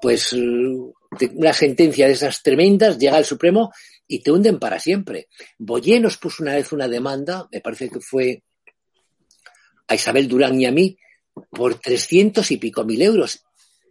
pues, 0.01 0.33
una 0.33 1.53
sentencia 1.53 2.07
de 2.07 2.13
esas 2.13 2.43
tremendas, 2.43 2.97
llega 2.97 3.15
al 3.15 3.25
Supremo 3.25 3.71
y 4.05 4.21
te 4.21 4.31
hunden 4.31 4.59
para 4.59 4.79
siempre. 4.79 5.29
Boyé 5.57 6.01
nos 6.01 6.17
puso 6.17 6.43
una 6.43 6.55
vez 6.55 6.73
una 6.73 6.89
demanda, 6.89 7.47
me 7.51 7.61
parece 7.61 7.89
que 7.89 8.01
fue 8.01 8.43
a 9.87 9.95
Isabel 9.95 10.27
Durán 10.27 10.59
y 10.59 10.65
a 10.65 10.71
mí, 10.71 10.97
por 11.49 11.75
trescientos 11.75 12.51
y 12.51 12.57
pico 12.57 12.83
mil 12.83 13.01
euros. 13.01 13.43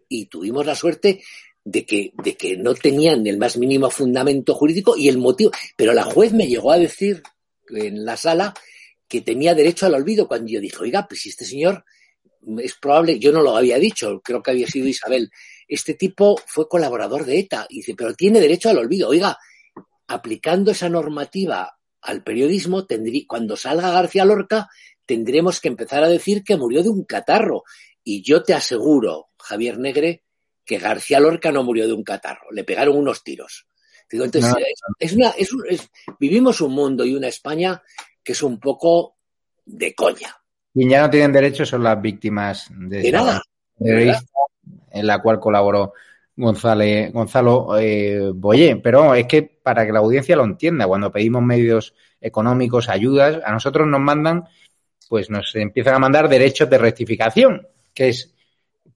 Y 0.08 0.26
tuvimos 0.26 0.66
la 0.66 0.74
suerte 0.74 1.22
de 1.64 1.86
que, 1.86 2.12
de 2.22 2.36
que 2.36 2.56
no 2.56 2.74
tenían 2.74 3.26
el 3.26 3.38
más 3.38 3.56
mínimo 3.56 3.90
fundamento 3.90 4.54
jurídico 4.54 4.96
y 4.96 5.08
el 5.08 5.18
motivo. 5.18 5.50
Pero 5.76 5.94
la 5.94 6.04
juez 6.04 6.32
me 6.32 6.46
llegó 6.46 6.72
a 6.72 6.78
decir 6.78 7.22
en 7.68 8.04
la 8.04 8.16
sala 8.16 8.54
que 9.08 9.20
tenía 9.20 9.54
derecho 9.54 9.86
al 9.86 9.94
olvido 9.94 10.28
cuando 10.28 10.48
yo 10.48 10.60
dije, 10.60 10.76
oiga, 10.80 11.06
pues 11.08 11.22
si 11.22 11.30
este 11.30 11.44
señor 11.44 11.84
es 12.58 12.74
probable, 12.74 13.18
yo 13.18 13.32
no 13.32 13.42
lo 13.42 13.56
había 13.56 13.78
dicho, 13.78 14.20
creo 14.22 14.42
que 14.42 14.50
había 14.50 14.66
sido 14.66 14.86
Isabel, 14.86 15.30
este 15.66 15.94
tipo 15.94 16.40
fue 16.46 16.68
colaborador 16.68 17.24
de 17.24 17.38
ETA, 17.38 17.66
y 17.68 17.76
dice, 17.76 17.94
pero 17.94 18.14
tiene 18.14 18.40
derecho 18.40 18.68
al 18.68 18.78
olvido. 18.78 19.08
Oiga, 19.08 19.38
aplicando 20.06 20.70
esa 20.70 20.88
normativa 20.88 21.78
al 22.02 22.22
periodismo, 22.22 22.86
tendrí, 22.86 23.26
cuando 23.26 23.56
salga 23.56 23.90
García 23.90 24.24
Lorca, 24.24 24.68
tendremos 25.06 25.60
que 25.60 25.68
empezar 25.68 26.02
a 26.04 26.08
decir 26.08 26.42
que 26.42 26.56
murió 26.56 26.82
de 26.82 26.88
un 26.88 27.04
catarro. 27.04 27.64
Y 28.02 28.22
yo 28.22 28.42
te 28.42 28.54
aseguro, 28.54 29.28
Javier 29.38 29.78
Negre, 29.78 30.22
que 30.64 30.78
García 30.78 31.20
Lorca 31.20 31.52
no 31.52 31.62
murió 31.62 31.86
de 31.86 31.92
un 31.92 32.04
catarro, 32.04 32.50
le 32.50 32.64
pegaron 32.64 32.96
unos 32.96 33.22
tiros. 33.22 33.66
Digo, 34.10 34.24
entonces, 34.24 34.50
no. 34.50 34.58
es, 34.58 35.10
es, 35.10 35.12
una, 35.14 35.30
es, 35.30 35.52
un, 35.52 35.64
es, 35.68 35.90
vivimos 36.18 36.60
un 36.60 36.72
mundo 36.72 37.04
y 37.04 37.14
una 37.14 37.28
España 37.28 37.82
que 38.22 38.32
es 38.32 38.42
un 38.42 38.58
poco 38.58 39.16
de 39.64 39.94
coña. 39.94 40.36
Quien 40.72 40.90
ya 40.90 41.02
no 41.02 41.10
tienen 41.10 41.32
derecho 41.32 41.64
son 41.64 41.82
las 41.82 42.00
víctimas 42.00 42.68
de, 42.70 43.00
de 43.00 43.12
nada. 43.12 43.42
en 43.78 45.06
la 45.06 45.22
cual 45.22 45.38
colaboró 45.38 45.92
González, 46.36 47.12
Gonzalo 47.12 47.78
eh, 47.78 48.30
Boyé. 48.34 48.76
Pero 48.76 49.14
es 49.14 49.26
que 49.26 49.42
para 49.42 49.86
que 49.86 49.92
la 49.92 50.00
audiencia 50.00 50.36
lo 50.36 50.44
entienda, 50.44 50.86
cuando 50.86 51.12
pedimos 51.12 51.42
medios 51.42 51.94
económicos, 52.20 52.88
ayudas, 52.88 53.40
a 53.44 53.52
nosotros 53.52 53.86
nos 53.86 54.00
mandan, 54.00 54.44
pues 55.08 55.30
nos 55.30 55.54
empiezan 55.54 55.94
a 55.94 55.98
mandar 55.98 56.28
derechos 56.28 56.68
de 56.68 56.78
rectificación, 56.78 57.66
que 57.92 58.08
es 58.08 58.34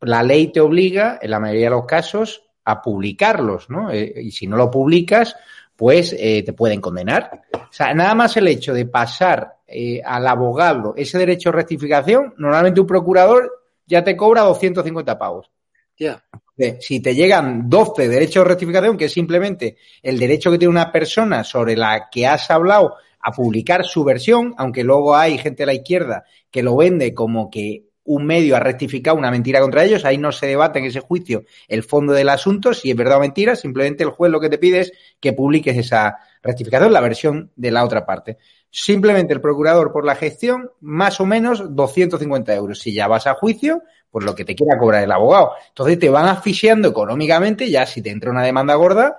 la 0.01 0.23
ley 0.23 0.49
te 0.49 0.61
obliga, 0.61 1.19
en 1.21 1.31
la 1.31 1.41
mayoría 1.41 1.67
de 1.67 1.77
los 1.77 1.87
casos, 1.87 2.45
a 2.65 2.83
publicarlos, 2.83 3.71
¿no? 3.71 3.91
Eh, 3.91 4.13
y 4.17 4.31
si 4.31 4.47
no 4.47 4.57
lo 4.57 4.71
publicas, 4.71 5.37
pues 5.75 6.15
eh, 6.19 6.43
te 6.45 6.53
pueden 6.53 6.81
condenar. 6.81 7.43
O 7.53 7.73
sea, 7.73 7.95
nada 7.95 8.15
más 8.15 8.37
el 8.37 8.49
hecho 8.49 8.75
de 8.75 8.87
pasar 8.87 9.59
eh, 9.67 10.03
al 10.05 10.27
abogado 10.27 10.95
ese 10.97 11.19
derecho 11.19 11.51
de 11.51 11.57
rectificación, 11.57 12.35
normalmente 12.37 12.81
un 12.81 12.87
procurador 12.87 13.65
ya 13.87 14.05
te 14.05 14.17
cobra 14.17 14.43
250 14.43 15.19
pavos. 15.19 15.51
Ya. 15.97 16.23
Yeah. 16.57 16.77
Si 16.81 17.01
te 17.01 17.15
llegan 17.15 17.71
12 17.71 18.09
derechos 18.09 18.43
de 18.43 18.49
rectificación, 18.49 18.97
que 18.97 19.05
es 19.05 19.13
simplemente 19.13 19.77
el 20.03 20.19
derecho 20.19 20.51
que 20.51 20.59
tiene 20.59 20.73
una 20.73 20.91
persona 20.91 21.45
sobre 21.45 21.77
la 21.77 22.09
que 22.11 22.27
has 22.27 22.51
hablado 22.51 22.97
a 23.21 23.33
publicar 23.33 23.85
su 23.85 24.05
versión, 24.05 24.55
aunque 24.59 24.85
luego 24.85 25.17
hay 25.17 25.39
gente 25.39 25.63
de 25.63 25.67
la 25.67 25.75
izquierda 25.75 26.25
que 26.51 26.63
lo 26.63 26.77
vende 26.77 27.15
como 27.15 27.51
que 27.51 27.85
un 28.05 28.25
medio 28.25 28.57
ha 28.57 28.61
rectificado 28.61 29.19
una 29.19 29.31
mentira 29.31 29.61
contra 29.61 29.85
ellos, 29.85 30.07
ahí 30.07 30.17
no 30.17 30.33
se 30.33 30.47
debate 30.47 30.79
en 30.79 30.87
ese 30.87 31.01
juicio 31.01 31.45
el 31.69 31.83
fondo 31.83 32.15
del 32.15 32.31
asunto, 32.31 32.73
si 32.73 32.91
es 32.91 32.97
verdad 32.97 33.19
o 33.19 33.21
mentira, 33.21 33.55
simplemente 33.55 34.03
el 34.03 34.11
juez 34.11 34.33
lo 34.33 34.41
que 34.41 34.49
te 34.49 34.57
pide 34.57 34.81
es 34.81 34.93
que 35.21 35.35
publiques 35.35 35.77
esa 35.77 36.17
rectificación, 36.43 36.93
la 36.93 37.03
versión 37.03 37.53
de 37.55 37.71
la 37.71 37.85
otra 37.85 38.07
parte. 38.07 38.39
Simplemente 38.71 39.35
el 39.35 39.43
procurador 39.43 39.93
por 39.93 40.07
la 40.07 40.15
gestión, 40.15 40.71
más 40.81 41.21
o 41.21 41.27
menos 41.27 41.75
250 41.75 42.55
euros. 42.55 42.81
Si 42.81 42.95
ya 42.95 43.09
vas 43.09 43.27
a 43.27 43.35
juicio, 43.35 43.83
pues 44.11 44.25
lo 44.25 44.35
que 44.35 44.45
te 44.45 44.55
quiera 44.55 44.79
cobrar 44.79 45.05
el 45.05 45.13
abogado. 45.13 45.53
Entonces 45.69 45.99
te 45.99 46.09
van 46.09 46.27
asfixiando 46.27 46.89
económicamente, 46.89 47.71
ya 47.71 47.85
si 47.85 48.01
te 48.01 48.11
entra 48.11 48.31
una 48.31 48.43
demanda 48.43 48.75
gorda, 48.75 49.17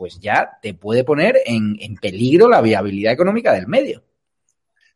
pues 0.00 0.18
ya 0.18 0.58
te 0.62 0.72
puede 0.72 1.04
poner 1.04 1.42
en, 1.44 1.76
en 1.78 1.94
peligro 1.96 2.48
la 2.48 2.62
viabilidad 2.62 3.12
económica 3.12 3.52
del 3.52 3.66
medio. 3.66 4.02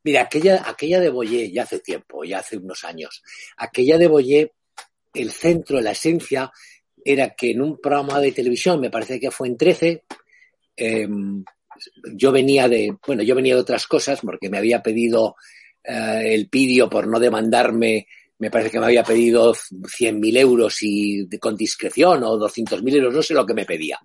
Mira, 0.03 0.23
aquella, 0.23 0.67
aquella 0.67 0.99
de 0.99 1.11
Boyé, 1.11 1.53
ya 1.53 1.65
hace 1.65 1.81
tiempo, 1.81 2.25
ya 2.25 2.39
hace 2.39 2.57
unos 2.57 2.85
años, 2.85 3.23
aquella 3.59 3.99
de 3.99 4.09
Boyé, 4.09 4.53
el 5.13 5.31
centro, 5.31 5.79
la 5.83 5.91
esencia, 5.91 6.51
era 7.05 7.35
que 7.35 7.51
en 7.51 7.61
un 7.61 7.79
programa 7.83 8.19
de 8.19 8.33
televisión, 8.33 8.81
me 8.81 8.89
parece 8.89 9.21
que 9.21 9.31
fue 9.31 9.49
en 9.49 9.59
13, 9.59 10.05
eh, 10.75 11.09
yo 12.15 12.33
venía 12.33 12.67
de, 12.67 12.97
bueno, 13.07 13.23
yo 13.23 13.35
venía 13.35 13.57
de 13.57 13.61
otras 13.61 13.87
cosas 13.87 14.23
porque 14.23 14.49
me 14.49 14.57
había 14.57 14.83
pedido 14.83 15.37
eh, 15.85 16.31
el 16.33 16.49
pidio 16.49 16.89
por 16.89 17.09
no 17.09 17.21
demandarme, 17.21 18.07
me 18.45 18.51
parece 18.51 18.73
que 18.73 18.79
me 18.79 18.85
había 18.85 19.03
pedido 19.03 19.55
100.000 19.55 20.37
euros 20.37 20.77
y 20.83 21.27
con 21.39 21.57
discreción 21.57 22.23
o 22.25 22.37
200.000 22.37 22.97
euros, 22.97 23.15
no 23.15 23.23
sé 23.23 23.33
lo 23.33 23.47
que 23.47 23.55
me 23.55 23.65
pedía, 23.65 23.99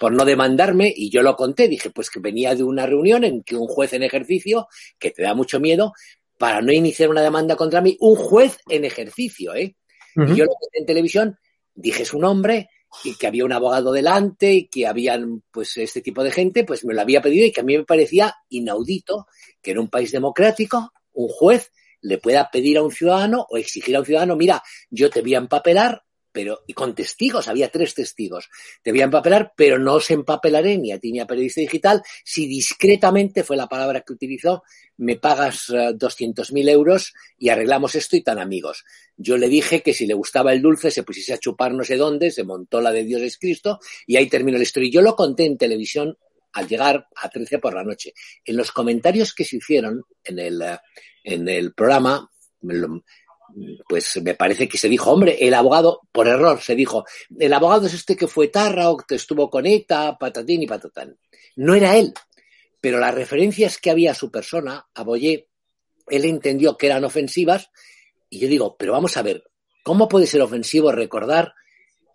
por 0.00 0.12
no 0.12 0.24
demandarme 0.24 0.92
y 0.92 1.10
yo 1.10 1.22
lo 1.22 1.36
conté, 1.36 1.68
dije 1.68 1.90
pues 1.90 2.10
que 2.10 2.18
venía 2.18 2.56
de 2.56 2.64
una 2.64 2.86
reunión 2.86 3.22
en 3.22 3.44
que 3.44 3.54
un 3.54 3.68
juez 3.68 3.92
en 3.92 4.02
ejercicio, 4.02 4.66
que 4.98 5.12
te 5.12 5.22
da 5.22 5.32
mucho 5.32 5.60
miedo, 5.60 5.92
para 6.36 6.60
no 6.60 6.72
iniciar 6.72 7.08
una 7.08 7.22
demanda 7.22 7.54
contra 7.54 7.80
mí, 7.80 7.96
un 8.00 8.16
juez 8.16 8.58
en 8.68 8.84
ejercicio, 8.84 9.54
¿eh? 9.54 9.76
Uh 10.16 10.22
-huh. 10.22 10.32
Y 10.32 10.38
yo 10.38 10.44
lo 10.44 10.54
conté 10.54 10.80
en 10.80 10.86
televisión, 10.86 11.38
dije 11.72 12.04
su 12.04 12.18
nombre 12.18 12.70
y 13.04 13.14
que 13.14 13.28
había 13.28 13.44
un 13.44 13.52
abogado 13.52 13.92
delante 13.92 14.52
y 14.54 14.66
que 14.66 14.88
habían 14.88 15.44
pues 15.52 15.76
este 15.76 16.00
tipo 16.00 16.24
de 16.24 16.32
gente, 16.32 16.64
pues 16.64 16.84
me 16.84 16.94
lo 16.94 17.00
había 17.00 17.22
pedido 17.22 17.46
y 17.46 17.52
que 17.52 17.60
a 17.60 17.64
mí 17.64 17.78
me 17.78 17.84
parecía 17.84 18.34
inaudito 18.48 19.28
que 19.62 19.70
en 19.70 19.78
un 19.78 19.88
país 19.88 20.10
democrático 20.10 20.90
un 21.12 21.28
juez 21.28 21.70
le 22.04 22.18
pueda 22.18 22.48
pedir 22.50 22.78
a 22.78 22.82
un 22.82 22.92
ciudadano 22.92 23.46
o 23.50 23.56
exigir 23.56 23.96
a 23.96 24.00
un 24.00 24.06
ciudadano, 24.06 24.36
mira, 24.36 24.62
yo 24.90 25.10
te 25.10 25.20
voy 25.20 25.34
a 25.34 25.38
empapelar 25.38 26.04
pero, 26.34 26.64
y 26.66 26.72
con 26.72 26.96
testigos, 26.96 27.46
había 27.46 27.68
tres 27.68 27.94
testigos. 27.94 28.50
Te 28.82 28.90
voy 28.90 29.02
a 29.02 29.04
empapelar, 29.04 29.52
pero 29.56 29.78
no 29.78 29.94
os 29.94 30.10
empapelaré 30.10 30.76
ni 30.78 30.90
a 30.90 30.98
ti 30.98 31.12
ni 31.12 31.20
a 31.20 31.28
Periodista 31.28 31.60
Digital 31.60 32.02
si 32.24 32.48
discretamente, 32.48 33.44
fue 33.44 33.56
la 33.56 33.68
palabra 33.68 34.00
que 34.00 34.14
utilizó, 34.14 34.64
me 34.96 35.14
pagas 35.14 35.68
uh, 35.68 35.76
eh, 35.76 35.94
200.000 35.94 36.68
euros 36.70 37.14
y 37.38 37.50
arreglamos 37.50 37.94
esto 37.94 38.16
y 38.16 38.22
tan 38.22 38.40
amigos. 38.40 38.84
Yo 39.16 39.36
le 39.36 39.48
dije 39.48 39.80
que 39.80 39.94
si 39.94 40.06
le 40.06 40.14
gustaba 40.14 40.52
el 40.52 40.60
dulce 40.60 40.90
se 40.90 41.04
pusiese 41.04 41.34
a 41.34 41.38
chupar 41.38 41.72
no 41.72 41.84
sé 41.84 41.96
dónde, 41.96 42.32
se 42.32 42.42
montó 42.42 42.80
la 42.80 42.90
de 42.90 43.04
Dios 43.04 43.22
es 43.22 43.38
Cristo 43.38 43.78
y 44.04 44.16
ahí 44.16 44.28
terminó 44.28 44.58
la 44.58 44.64
historia. 44.64 44.88
Y 44.88 44.92
yo 44.92 45.02
lo 45.02 45.14
conté 45.14 45.44
en 45.44 45.56
televisión 45.56 46.18
al 46.54 46.68
llegar 46.68 47.06
a 47.16 47.28
13 47.28 47.58
por 47.58 47.74
la 47.74 47.84
noche. 47.84 48.12
En 48.44 48.56
los 48.56 48.72
comentarios 48.72 49.34
que 49.34 49.44
se 49.44 49.56
hicieron 49.56 50.02
en 50.22 50.38
el, 50.38 50.62
en 51.22 51.48
el 51.48 51.74
programa, 51.74 52.30
pues 53.88 54.20
me 54.22 54.34
parece 54.34 54.68
que 54.68 54.78
se 54.78 54.88
dijo, 54.88 55.10
hombre, 55.10 55.36
el 55.40 55.54
abogado, 55.54 56.00
por 56.12 56.28
error 56.28 56.60
se 56.60 56.74
dijo, 56.74 57.04
el 57.38 57.52
abogado 57.52 57.86
es 57.86 57.94
este 57.94 58.16
que 58.16 58.28
fue 58.28 58.48
Tarra 58.48 58.90
o 58.90 58.96
que 58.96 59.16
estuvo 59.16 59.50
con 59.50 59.66
ETA, 59.66 60.16
patatín 60.18 60.62
y 60.62 60.66
patatán. 60.66 61.18
No 61.56 61.74
era 61.74 61.96
él, 61.96 62.14
pero 62.80 62.98
las 62.98 63.14
referencias 63.14 63.78
que 63.78 63.90
había 63.90 64.12
a 64.12 64.14
su 64.14 64.30
persona, 64.30 64.86
a 64.94 65.02
Boyé, 65.02 65.48
él 66.08 66.24
entendió 66.24 66.76
que 66.76 66.86
eran 66.86 67.04
ofensivas 67.04 67.70
y 68.30 68.38
yo 68.38 68.48
digo, 68.48 68.76
pero 68.76 68.92
vamos 68.92 69.16
a 69.16 69.22
ver, 69.22 69.44
¿cómo 69.82 70.08
puede 70.08 70.26
ser 70.26 70.42
ofensivo 70.42 70.92
recordar 70.92 71.54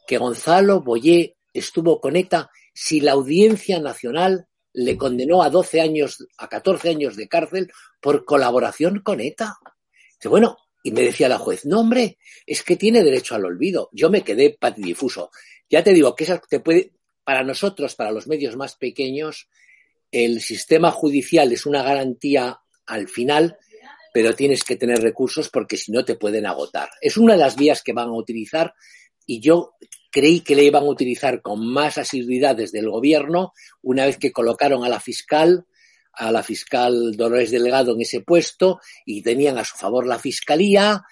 que 0.08 0.18
Gonzalo 0.18 0.82
Boyé 0.82 1.38
estuvo 1.54 2.02
con 2.02 2.16
ETA 2.16 2.50
si 2.82 3.02
la 3.02 3.12
Audiencia 3.12 3.78
Nacional 3.82 4.48
le 4.72 4.96
condenó 4.96 5.44
a 5.44 5.50
12 5.50 5.82
años, 5.82 6.26
a 6.38 6.48
14 6.48 6.88
años 6.88 7.18
de 7.18 7.28
cárcel 7.28 7.70
por 8.00 8.24
colaboración 8.24 9.02
con 9.02 9.20
ETA? 9.20 9.58
Bueno, 10.24 10.56
y 10.82 10.92
me 10.92 11.02
decía 11.02 11.28
la 11.28 11.38
juez, 11.38 11.66
no 11.66 11.82
hombre, 11.82 12.18
es 12.46 12.64
que 12.64 12.78
tiene 12.78 13.04
derecho 13.04 13.36
al 13.36 13.44
olvido. 13.44 13.90
Yo 13.92 14.10
me 14.10 14.24
quedé 14.24 14.56
patidifuso. 14.58 15.30
Ya 15.70 15.84
te 15.84 15.92
digo 15.92 16.16
que 16.16 16.24
esa 16.24 16.40
te 16.40 16.62
puede, 16.62 16.94
para 17.26 17.44
nosotros, 17.44 17.96
para 17.96 18.14
los 18.14 18.28
medios 18.28 18.56
más 18.56 18.78
pequeños, 18.78 19.50
el 20.10 20.40
sistema 20.40 20.90
judicial 20.90 21.52
es 21.52 21.66
una 21.66 21.84
garantía 21.84 22.62
al 22.86 23.10
final, 23.10 23.58
pero 24.14 24.34
tienes 24.36 24.64
que 24.64 24.78
tener 24.78 25.02
recursos 25.02 25.50
porque 25.50 25.76
si 25.76 25.92
no 25.92 26.06
te 26.06 26.16
pueden 26.16 26.46
agotar. 26.46 26.90
Es 27.02 27.18
una 27.18 27.34
de 27.34 27.40
las 27.40 27.58
vías 27.58 27.84
que 27.84 27.92
van 27.92 28.08
a 28.08 28.18
utilizar 28.18 28.74
y 29.26 29.42
yo 29.42 29.74
creí 30.12 30.42
que 30.42 30.56
le 30.56 30.64
iban 30.64 30.84
a 30.84 30.90
utilizar 30.90 31.42
con 31.42 31.66
más 31.68 31.98
asiduidad 31.98 32.56
desde 32.56 32.80
el 32.80 32.90
gobierno 32.90 33.54
una 33.82 34.06
vez 34.06 34.18
que 34.18 34.32
colocaron 34.32 34.84
a 34.84 34.90
la 34.90 35.00
fiscal 35.00 35.66
a 36.12 36.32
la 36.32 36.44
fiscal 36.44 37.16
Dolores 37.16 37.52
Delgado 37.52 37.94
en 37.94 38.02
ese 38.02 38.22
puesto 38.22 38.80
y 39.06 39.22
tenían 39.22 39.58
a 39.58 39.64
su 39.64 39.78
favor 39.78 40.06
la 40.06 40.20
fiscalía. 40.20 41.04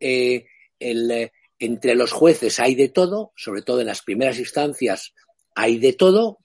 Eh, 0.00 0.46
el, 0.78 1.30
entre 1.58 1.94
los 1.94 2.12
jueces 2.12 2.58
hay 2.60 2.74
de 2.74 2.88
todo, 2.88 3.32
sobre 3.36 3.62
todo 3.62 3.80
en 3.80 3.88
las 3.88 4.02
primeras 4.02 4.38
instancias 4.38 5.12
hay 5.54 5.78
de 5.78 5.92
todo 5.92 6.38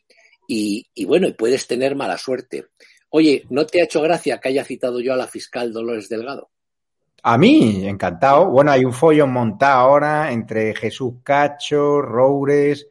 y, 0.48 0.88
y, 0.94 1.06
bueno, 1.06 1.28
y 1.28 1.34
puedes 1.34 1.68
tener 1.68 1.96
mala 1.96 2.18
suerte. 2.18 2.66
Oye, 3.10 3.46
¿no 3.50 3.66
te 3.66 3.82
ha 3.82 3.86
hecho 3.86 4.02
gracia 4.02 4.40
que 4.40 4.50
haya 4.50 4.66
citado 4.66 5.00
yo 5.00 5.14
a 5.14 5.18
la 5.18 5.28
fiscal 5.28 5.72
Dolores 5.72 6.10
Delgado? 6.10 6.52
A 7.24 7.38
mí, 7.38 7.88
encantado. 7.88 8.48
Bueno, 8.50 8.72
hay 8.72 8.86
un 8.86 8.94
follón 8.94 9.32
montado 9.34 9.80
ahora 9.80 10.32
entre 10.32 10.74
Jesús 10.74 11.16
Cacho, 11.24 12.02
Roures, 12.02 12.88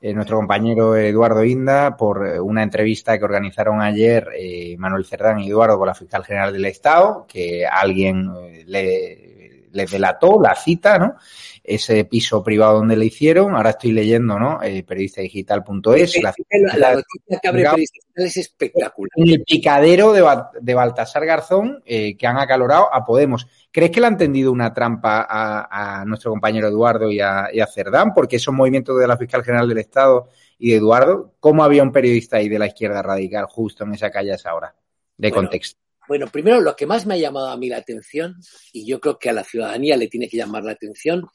eh, 0.00 0.14
nuestro 0.14 0.36
compañero 0.36 0.96
Eduardo 0.96 1.44
Inda 1.44 1.96
por 1.96 2.26
eh, 2.26 2.40
una 2.40 2.62
entrevista 2.62 3.18
que 3.18 3.24
organizaron 3.24 3.80
ayer 3.80 4.28
eh, 4.36 4.76
Manuel 4.78 5.04
Cerdán 5.04 5.40
y 5.40 5.48
Eduardo 5.48 5.76
con 5.78 5.88
la 5.88 5.94
fiscal 5.94 6.24
general 6.24 6.52
del 6.52 6.64
Estado, 6.66 7.26
que 7.28 7.66
alguien 7.66 8.32
le, 8.66 9.27
le, 9.72 9.86
delató 9.86 10.40
la 10.40 10.54
cita, 10.54 10.98
¿no? 10.98 11.16
Ese 11.62 12.04
piso 12.04 12.42
privado 12.42 12.78
donde 12.78 12.96
le 12.96 13.06
hicieron. 13.06 13.54
Ahora 13.54 13.70
estoy 13.70 13.92
leyendo, 13.92 14.38
¿no? 14.38 14.62
Eh, 14.62 14.82
periodistadigital.es. 14.82 16.22
La, 16.22 16.34
la, 16.50 16.76
la, 16.76 16.94
noticia 16.94 17.38
que 17.40 17.48
abre 17.48 17.62
Periodista 17.62 17.98
es 18.16 18.36
espectacular. 18.36 19.10
En 19.16 19.28
el 19.28 19.42
picadero 19.42 20.12
de, 20.12 20.24
de 20.60 20.74
Baltasar 20.74 21.24
Garzón, 21.26 21.82
que 21.84 22.26
han 22.26 22.38
acalorado 22.38 22.92
a 22.92 23.04
Podemos. 23.04 23.46
¿Crees 23.70 23.90
que 23.90 24.00
le 24.00 24.06
han 24.06 24.16
tendido 24.16 24.50
una 24.50 24.72
trampa 24.72 25.26
a, 25.28 26.00
a 26.00 26.04
nuestro 26.04 26.30
compañero 26.30 26.68
Eduardo 26.68 27.10
y 27.10 27.20
a, 27.20 27.48
y 27.52 27.60
a, 27.60 27.66
Cerdán? 27.66 28.14
Porque 28.14 28.36
esos 28.36 28.54
movimientos 28.54 28.98
de 28.98 29.06
la 29.06 29.16
fiscal 29.16 29.44
general 29.44 29.68
del 29.68 29.78
Estado 29.78 30.28
y 30.58 30.70
de 30.70 30.76
Eduardo, 30.76 31.34
¿cómo 31.38 31.62
había 31.62 31.82
un 31.82 31.92
periodista 31.92 32.38
ahí 32.38 32.48
de 32.48 32.58
la 32.58 32.66
izquierda 32.66 33.02
radical 33.02 33.46
justo 33.46 33.84
en 33.84 33.94
esa 33.94 34.10
calle 34.10 34.32
a 34.32 34.36
esa 34.36 34.54
hora 34.54 34.74
de 35.16 35.28
bueno, 35.28 35.42
contexto? 35.42 35.80
Bueno, 36.08 36.26
primero 36.28 36.60
lo 36.62 36.74
que 36.74 36.86
más 36.86 37.04
me 37.04 37.14
ha 37.14 37.18
llamado 37.18 37.48
a 37.48 37.56
mí 37.58 37.68
la 37.68 37.76
atención, 37.76 38.36
y 38.72 38.86
yo 38.86 38.98
creo 38.98 39.18
que 39.18 39.28
a 39.28 39.34
la 39.34 39.44
ciudadanía 39.44 39.96
le 39.96 40.08
tiene 40.08 40.28
que 40.28 40.38
llamar 40.38 40.64
la 40.64 40.72
atención, 40.72 41.26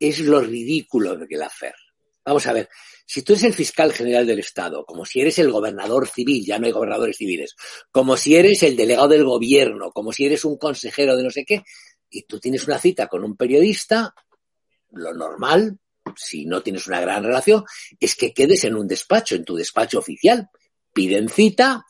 es 0.00 0.20
lo 0.20 0.40
ridículo 0.40 1.16
de 1.16 1.36
la 1.36 1.50
FER. 1.50 1.74
Vamos 2.24 2.46
a 2.46 2.54
ver, 2.54 2.68
si 3.06 3.22
tú 3.22 3.34
eres 3.34 3.44
el 3.44 3.52
fiscal 3.52 3.92
general 3.92 4.26
del 4.26 4.38
Estado, 4.38 4.84
como 4.84 5.04
si 5.04 5.20
eres 5.20 5.38
el 5.38 5.52
gobernador 5.52 6.08
civil, 6.08 6.44
ya 6.44 6.58
no 6.58 6.66
hay 6.66 6.72
gobernadores 6.72 7.18
civiles, 7.18 7.54
como 7.92 8.16
si 8.16 8.34
eres 8.34 8.62
el 8.62 8.74
delegado 8.74 9.08
del 9.08 9.24
gobierno, 9.24 9.90
como 9.92 10.12
si 10.12 10.24
eres 10.24 10.44
un 10.44 10.56
consejero 10.56 11.14
de 11.14 11.22
no 11.22 11.30
sé 11.30 11.44
qué, 11.44 11.62
y 12.08 12.22
tú 12.22 12.40
tienes 12.40 12.66
una 12.66 12.78
cita 12.78 13.08
con 13.08 13.22
un 13.22 13.36
periodista, 13.36 14.14
lo 14.92 15.12
normal, 15.12 15.78
si 16.16 16.46
no 16.46 16.62
tienes 16.62 16.86
una 16.86 17.00
gran 17.00 17.22
relación, 17.22 17.64
es 18.00 18.16
que 18.16 18.32
quedes 18.32 18.64
en 18.64 18.76
un 18.76 18.88
despacho, 18.88 19.34
en 19.34 19.44
tu 19.44 19.56
despacho 19.56 19.98
oficial. 19.98 20.48
Piden 20.92 21.28
cita, 21.28 21.84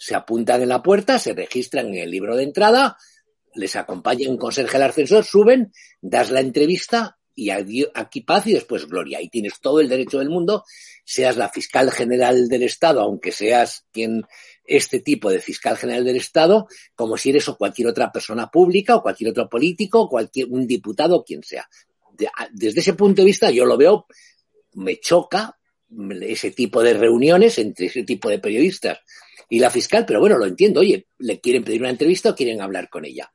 se 0.00 0.14
apuntan 0.14 0.62
en 0.62 0.70
la 0.70 0.82
puerta, 0.82 1.18
se 1.18 1.34
registran 1.34 1.88
en 1.88 1.96
el 1.96 2.10
libro 2.10 2.34
de 2.34 2.44
entrada, 2.44 2.96
les 3.54 3.76
acompaña 3.76 4.30
un 4.30 4.38
conserje 4.38 4.78
al 4.78 4.84
ascensor, 4.84 5.24
suben, 5.24 5.72
das 6.00 6.30
la 6.30 6.40
entrevista 6.40 7.18
y 7.34 7.50
aquí 7.50 8.22
paz 8.22 8.46
y 8.46 8.54
después 8.54 8.86
gloria. 8.86 9.20
Y 9.20 9.28
tienes 9.28 9.60
todo 9.60 9.78
el 9.78 9.90
derecho 9.90 10.18
del 10.18 10.30
mundo, 10.30 10.64
seas 11.04 11.36
la 11.36 11.50
fiscal 11.50 11.90
general 11.90 12.48
del 12.48 12.62
Estado, 12.62 13.02
aunque 13.02 13.30
seas 13.30 13.84
quien 13.92 14.24
este 14.64 15.00
tipo 15.00 15.30
de 15.30 15.40
fiscal 15.40 15.76
general 15.76 16.04
del 16.06 16.16
Estado, 16.16 16.66
como 16.94 17.18
si 17.18 17.28
eres 17.28 17.46
o 17.50 17.58
cualquier 17.58 17.88
otra 17.88 18.10
persona 18.10 18.50
pública 18.50 18.96
o 18.96 19.02
cualquier 19.02 19.30
otro 19.30 19.50
político, 19.50 20.08
cualquier 20.08 20.46
un 20.48 20.66
diputado, 20.66 21.22
quien 21.24 21.42
sea. 21.42 21.68
De, 22.12 22.30
desde 22.52 22.80
ese 22.80 22.94
punto 22.94 23.20
de 23.20 23.26
vista, 23.26 23.50
yo 23.50 23.66
lo 23.66 23.76
veo, 23.76 24.06
me 24.72 24.98
choca 24.98 25.58
ese 26.22 26.52
tipo 26.52 26.82
de 26.82 26.94
reuniones 26.94 27.58
entre 27.58 27.86
ese 27.86 28.04
tipo 28.04 28.30
de 28.30 28.38
periodistas 28.38 29.00
y 29.50 29.58
la 29.58 29.68
fiscal, 29.68 30.06
pero 30.06 30.20
bueno, 30.20 30.38
lo 30.38 30.46
entiendo. 30.46 30.80
Oye, 30.80 31.08
le 31.18 31.40
quieren 31.40 31.64
pedir 31.64 31.82
una 31.82 31.90
entrevista 31.90 32.30
o 32.30 32.34
quieren 32.34 32.62
hablar 32.62 32.88
con 32.88 33.04
ella. 33.04 33.30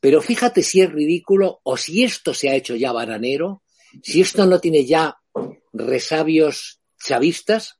Pero 0.00 0.20
fíjate 0.20 0.62
si 0.62 0.80
es 0.80 0.90
ridículo 0.90 1.60
o 1.62 1.76
si 1.76 2.02
esto 2.02 2.34
se 2.34 2.50
ha 2.50 2.56
hecho 2.56 2.74
ya 2.74 2.90
bananero, 2.90 3.62
si 4.02 4.20
esto 4.20 4.44
no 4.44 4.58
tiene 4.58 4.84
ya 4.84 5.16
resabios 5.72 6.80
chavistas 6.98 7.78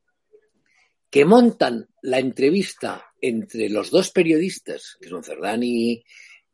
que 1.11 1.25
montan 1.25 1.89
la 2.03 2.21
entrevista 2.21 3.05
entre 3.21 3.69
los 3.69 3.91
dos 3.91 4.11
periodistas, 4.11 4.97
que 5.01 5.09
son 5.09 5.25
Cerdán 5.25 5.63
y, 5.65 6.05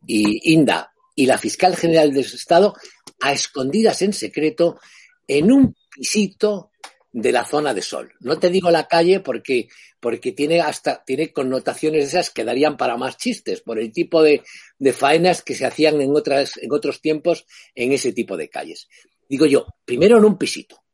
y 0.07 0.53
Inda, 0.53 0.93
y 1.15 1.27
la 1.27 1.37
fiscal 1.37 1.77
general 1.77 2.13
del 2.13 2.25
Estado, 2.25 2.75
a 3.21 3.33
escondidas 3.33 4.01
en 4.03 4.15
secreto 4.15 4.79
en 5.27 5.53
un 5.53 5.77
pisito 5.91 6.71
de 7.21 7.33
la 7.33 7.45
zona 7.45 7.75
de 7.75 7.83
sol. 7.83 8.13
No 8.21 8.39
te 8.39 8.49
digo 8.49 8.71
la 8.71 8.87
calle 8.87 9.19
porque, 9.19 9.69
porque 9.99 10.31
tiene 10.31 10.61
hasta, 10.61 11.03
tiene 11.05 11.33
connotaciones 11.33 12.05
esas 12.05 12.31
que 12.31 12.45
darían 12.45 12.77
para 12.77 12.97
más 12.97 13.17
chistes, 13.17 13.61
por 13.61 13.81
el 13.81 13.93
tipo 13.93 14.23
de, 14.23 14.43
de 14.79 14.93
faenas 14.93 15.43
que 15.43 15.57
se 15.57 15.67
hacían 15.67 16.01
en 16.01 16.15
otras, 16.15 16.57
en 16.59 16.73
otros 16.73 17.01
tiempos 17.01 17.45
en 17.75 17.93
ese 17.93 18.13
tipo 18.13 18.37
de 18.37 18.49
calles. 18.49 18.89
Digo 19.29 19.47
yo, 19.47 19.67
primero 19.85 20.19
en 20.19 20.25
un 20.27 20.39
pisito. 20.39 20.85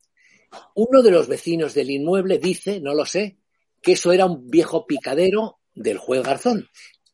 Uno 0.73 1.03
de 1.03 1.11
los 1.11 1.27
vecinos 1.27 1.75
del 1.75 1.91
inmueble 1.91 2.39
dice, 2.39 2.79
no 2.81 2.95
lo 2.95 3.05
sé, 3.05 3.37
que 3.83 3.91
eso 3.91 4.11
era 4.11 4.25
un 4.25 4.49
viejo 4.49 4.87
picadero 4.87 5.59
del 5.75 5.99
juez 5.99 6.23
Garzón, 6.23 6.69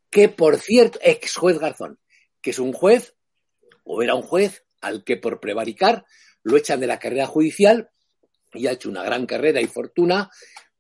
que 0.10 0.30
por 0.30 0.58
cierto, 0.58 1.00
ex 1.02 1.36
juez 1.36 1.60
Garzón, 1.60 2.00
que 2.42 2.52
es 2.52 2.60
un 2.60 2.72
juez, 2.72 3.16
o 3.84 4.02
era 4.02 4.16
un 4.16 4.22
juez, 4.22 4.64
al 4.80 5.04
que 5.04 5.18
por 5.18 5.42
prevaricar 5.42 6.06
lo 6.44 6.56
echan 6.56 6.80
de 6.80 6.88
la 6.88 6.98
carrera 6.98 7.28
judicial 7.28 7.91
y 8.54 8.68
ha 8.68 8.72
hecho 8.72 8.90
una 8.90 9.04
gran 9.04 9.26
carrera 9.26 9.62
y 9.62 9.68
fortuna 9.68 10.30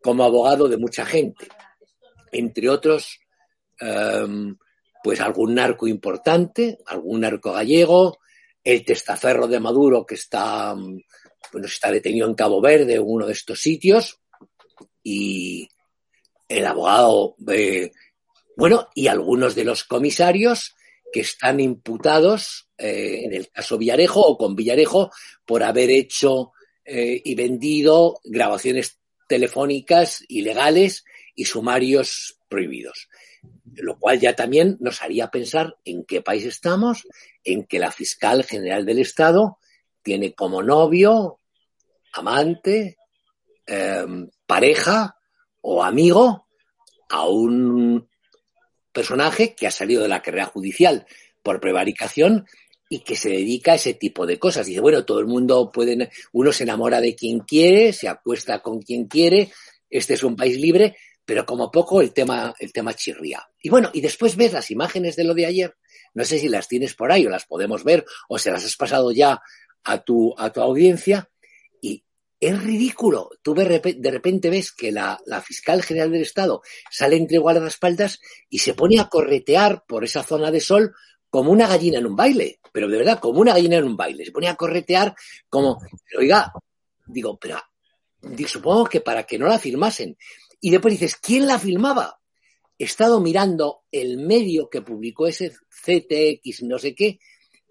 como 0.02 0.24
abogado 0.24 0.68
de 0.68 0.78
mucha 0.78 1.06
gente. 1.06 1.48
Entre 2.32 2.70
otros, 2.70 3.20
um, 3.82 4.56
pues 5.04 5.20
algún 5.20 5.56
narco 5.56 5.88
importante, 5.88 6.80
algún 6.86 7.22
narco 7.22 7.52
gallego, 7.54 8.20
el 8.64 8.86
testaferro 8.86 9.48
de 9.48 9.60
Maduro 9.60 10.06
que 10.06 10.16
está, 10.16 10.74
bueno, 10.74 11.68
está 11.68 11.92
detenido 11.92 12.28
en 12.28 12.36
Cabo 12.36 12.62
Verde, 12.62 13.00
uno 13.00 13.26
de 13.26 13.34
estos 13.34 13.60
sitios, 13.60 14.20
y 15.04 15.68
el 16.48 16.66
abogado, 16.66 17.36
eh, 17.48 17.92
bueno, 18.56 18.90
y 18.94 19.08
algunos 19.08 19.56
de 19.56 19.64
los 19.64 19.84
comisarios 19.84 20.76
que 21.12 21.22
están 21.22 21.60
imputados 21.60 22.70
eh, 22.78 23.22
en 23.26 23.34
el 23.34 23.50
caso 23.50 23.78
Villarejo 23.78 24.22
o 24.22 24.38
con 24.38 24.56
Villarejo 24.56 25.12
por 25.46 25.64
haber 25.64 25.90
hecho 25.90 26.52
eh, 26.86 27.22
y 27.24 27.36
vendido 27.36 28.20
grabaciones 28.24 29.00
telefónicas 29.28 30.24
ilegales 30.28 31.06
y 31.36 31.46
sumarios 31.46 32.38
prohibidos. 32.50 33.08
Lo 33.76 33.98
cual 33.98 34.20
ya 34.20 34.36
también 34.36 34.78
nos 34.80 35.02
haría 35.02 35.32
pensar 35.32 35.78
en 35.86 36.04
qué 36.04 36.22
país 36.22 36.46
estamos, 36.46 37.08
en 37.44 37.66
que 37.66 37.80
la 37.80 37.92
fiscal 37.92 38.44
general 38.44 38.86
del 38.86 39.00
Estado 39.00 39.58
tiene 40.02 40.34
como 40.34 40.62
novio, 40.64 41.40
amante, 42.14 42.98
em, 43.66 44.30
pareja 44.46 45.16
o 45.62 45.84
amigo 45.84 46.48
a 47.10 47.28
un 47.28 48.10
personaje 48.92 49.56
que 49.56 49.68
ha 49.68 49.72
salido 49.72 50.02
de 50.02 50.10
la 50.10 50.22
carrera 50.22 50.46
judicial 50.46 51.06
por 51.44 51.60
prevaricación 51.60 52.48
y 52.92 53.00
que 53.00 53.16
se 53.16 53.30
dedica 53.30 53.72
a 53.72 53.76
ese 53.76 53.94
tipo 53.94 54.26
de 54.26 54.38
cosas. 54.38 54.66
Dice, 54.66 54.82
bueno, 54.82 55.06
todo 55.06 55.22
el 55.22 55.26
mundo 55.26 55.72
puede, 55.72 56.12
uno 56.34 56.52
se 56.52 56.64
enamora 56.64 57.00
de 57.00 57.16
quien 57.16 57.40
quiere, 57.40 57.94
se 57.94 58.10
acuesta 58.10 58.62
con 58.62 58.82
quien 58.82 59.06
quiere, 59.06 59.50
este 59.90 60.16
es 60.16 60.24
un 60.26 60.36
país 60.36 60.58
libre, 60.58 60.98
pero 61.24 61.46
como 61.46 61.72
poco 61.72 62.02
el 62.02 62.12
tema, 62.12 62.54
el 62.60 62.74
tema 62.74 62.94
chirría. 62.94 63.48
Y 63.62 63.70
bueno, 63.70 63.92
y 63.94 64.02
después 64.02 64.36
ves 64.36 64.52
las 64.52 64.72
imágenes 64.72 65.16
de 65.16 65.24
lo 65.24 65.34
de 65.34 65.46
ayer, 65.46 65.78
no 66.14 66.26
sé 66.26 66.38
si 66.38 66.50
las 66.50 66.68
tienes 66.68 66.94
por 66.94 67.14
ahí 67.14 67.26
o 67.26 67.30
las 67.30 67.46
podemos 67.46 67.86
ver 67.86 68.06
o 68.28 68.38
se 68.38 68.52
las 68.52 68.66
has 68.66 68.76
pasado 68.76 69.14
ya 69.14 69.42
a 69.86 70.04
tu, 70.04 70.36
a 70.38 70.52
tu 70.52 70.60
audiencia, 70.60 71.30
y 71.80 72.04
es 72.42 72.62
ridículo. 72.62 73.30
Tú 73.42 73.54
de 73.54 74.12
repente 74.12 74.50
ves 74.50 74.74
que 74.74 74.92
la, 74.92 75.18
la 75.26 75.42
fiscal 75.42 75.82
general 75.82 76.12
del 76.12 76.24
Estado 76.24 76.62
sale 76.90 77.16
entre 77.16 77.38
guardaespaldas 77.38 78.20
y 78.50 78.60
se 78.60 78.74
pone 78.74 79.00
a 79.00 79.08
corretear 79.08 79.86
por 79.88 80.04
esa 80.04 80.24
zona 80.24 80.52
de 80.52 80.60
sol 80.60 80.94
como 81.30 81.54
una 81.54 81.68
gallina 81.68 82.00
en 82.00 82.06
un 82.06 82.18
baile, 82.18 82.60
pero 82.72 82.88
de 82.88 82.98
verdad, 82.98 83.20
como 83.20 83.40
una 83.40 83.54
gallina 83.54 83.78
en 83.78 83.86
un 83.86 83.98
baile. 83.98 84.26
Se 84.26 84.32
pone 84.32 84.48
a 84.48 84.56
corretear 84.56 85.16
como, 85.50 85.80
oiga, 86.18 86.52
digo, 87.06 87.38
pero 87.38 87.60
supongo 88.48 88.86
que 88.86 89.02
para 89.02 89.24
que 89.24 89.38
no 89.38 89.48
la 89.48 89.60
filmasen. 89.60 90.18
Y 90.60 90.72
después 90.72 90.94
dices, 90.94 91.16
¿quién 91.16 91.48
la 91.48 91.60
filmaba? 91.60 92.20
He 92.78 92.86
estado 92.86 93.20
mirando 93.20 93.84
el 93.92 94.18
medio 94.18 94.70
que 94.70 94.82
publicó 94.82 95.28
ese 95.28 95.52
CTX, 95.70 96.64
no 96.64 96.80
sé 96.80 96.96
qué, 96.96 97.20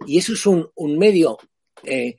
y 0.06 0.18
eso 0.18 0.32
es 0.32 0.46
un, 0.46 0.70
un 0.74 0.98
medio 0.98 1.38
eh, 1.84 2.16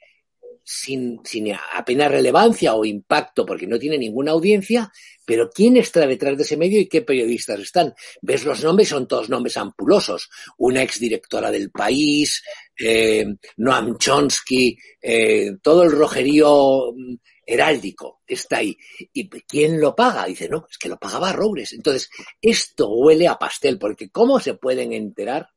sin, 0.63 1.19
sin, 1.23 1.53
apenas 1.73 2.11
relevancia 2.11 2.73
o 2.73 2.85
impacto 2.85 3.45
porque 3.45 3.67
no 3.67 3.79
tiene 3.79 3.97
ninguna 3.97 4.31
audiencia, 4.31 4.91
pero 5.25 5.49
¿quién 5.49 5.77
está 5.77 6.05
detrás 6.05 6.37
de 6.37 6.43
ese 6.43 6.57
medio 6.57 6.79
y 6.79 6.87
qué 6.87 7.01
periodistas 7.01 7.59
están? 7.59 7.93
Ves 8.21 8.43
los 8.43 8.63
nombres, 8.63 8.89
son 8.89 9.07
todos 9.07 9.29
nombres 9.29 9.57
ampulosos. 9.57 10.29
Una 10.57 10.83
exdirectora 10.83 11.51
del 11.51 11.71
país, 11.71 12.43
eh, 12.77 13.25
Noam 13.57 13.97
Chomsky, 13.97 14.77
eh, 15.01 15.53
todo 15.61 15.83
el 15.83 15.91
rojerío 15.91 16.93
mm, 16.93 17.15
heráldico 17.45 18.21
está 18.27 18.57
ahí. 18.57 18.77
¿Y 19.13 19.29
quién 19.29 19.79
lo 19.79 19.95
paga? 19.95 20.25
Dice, 20.25 20.49
no, 20.49 20.67
es 20.69 20.77
que 20.77 20.89
lo 20.89 20.97
pagaba 20.97 21.33
Roures. 21.33 21.73
Entonces, 21.73 22.09
esto 22.41 22.89
huele 22.89 23.27
a 23.27 23.37
pastel, 23.37 23.77
porque 23.77 24.09
¿cómo 24.09 24.39
se 24.39 24.55
pueden 24.55 24.93
enterar 24.93 25.49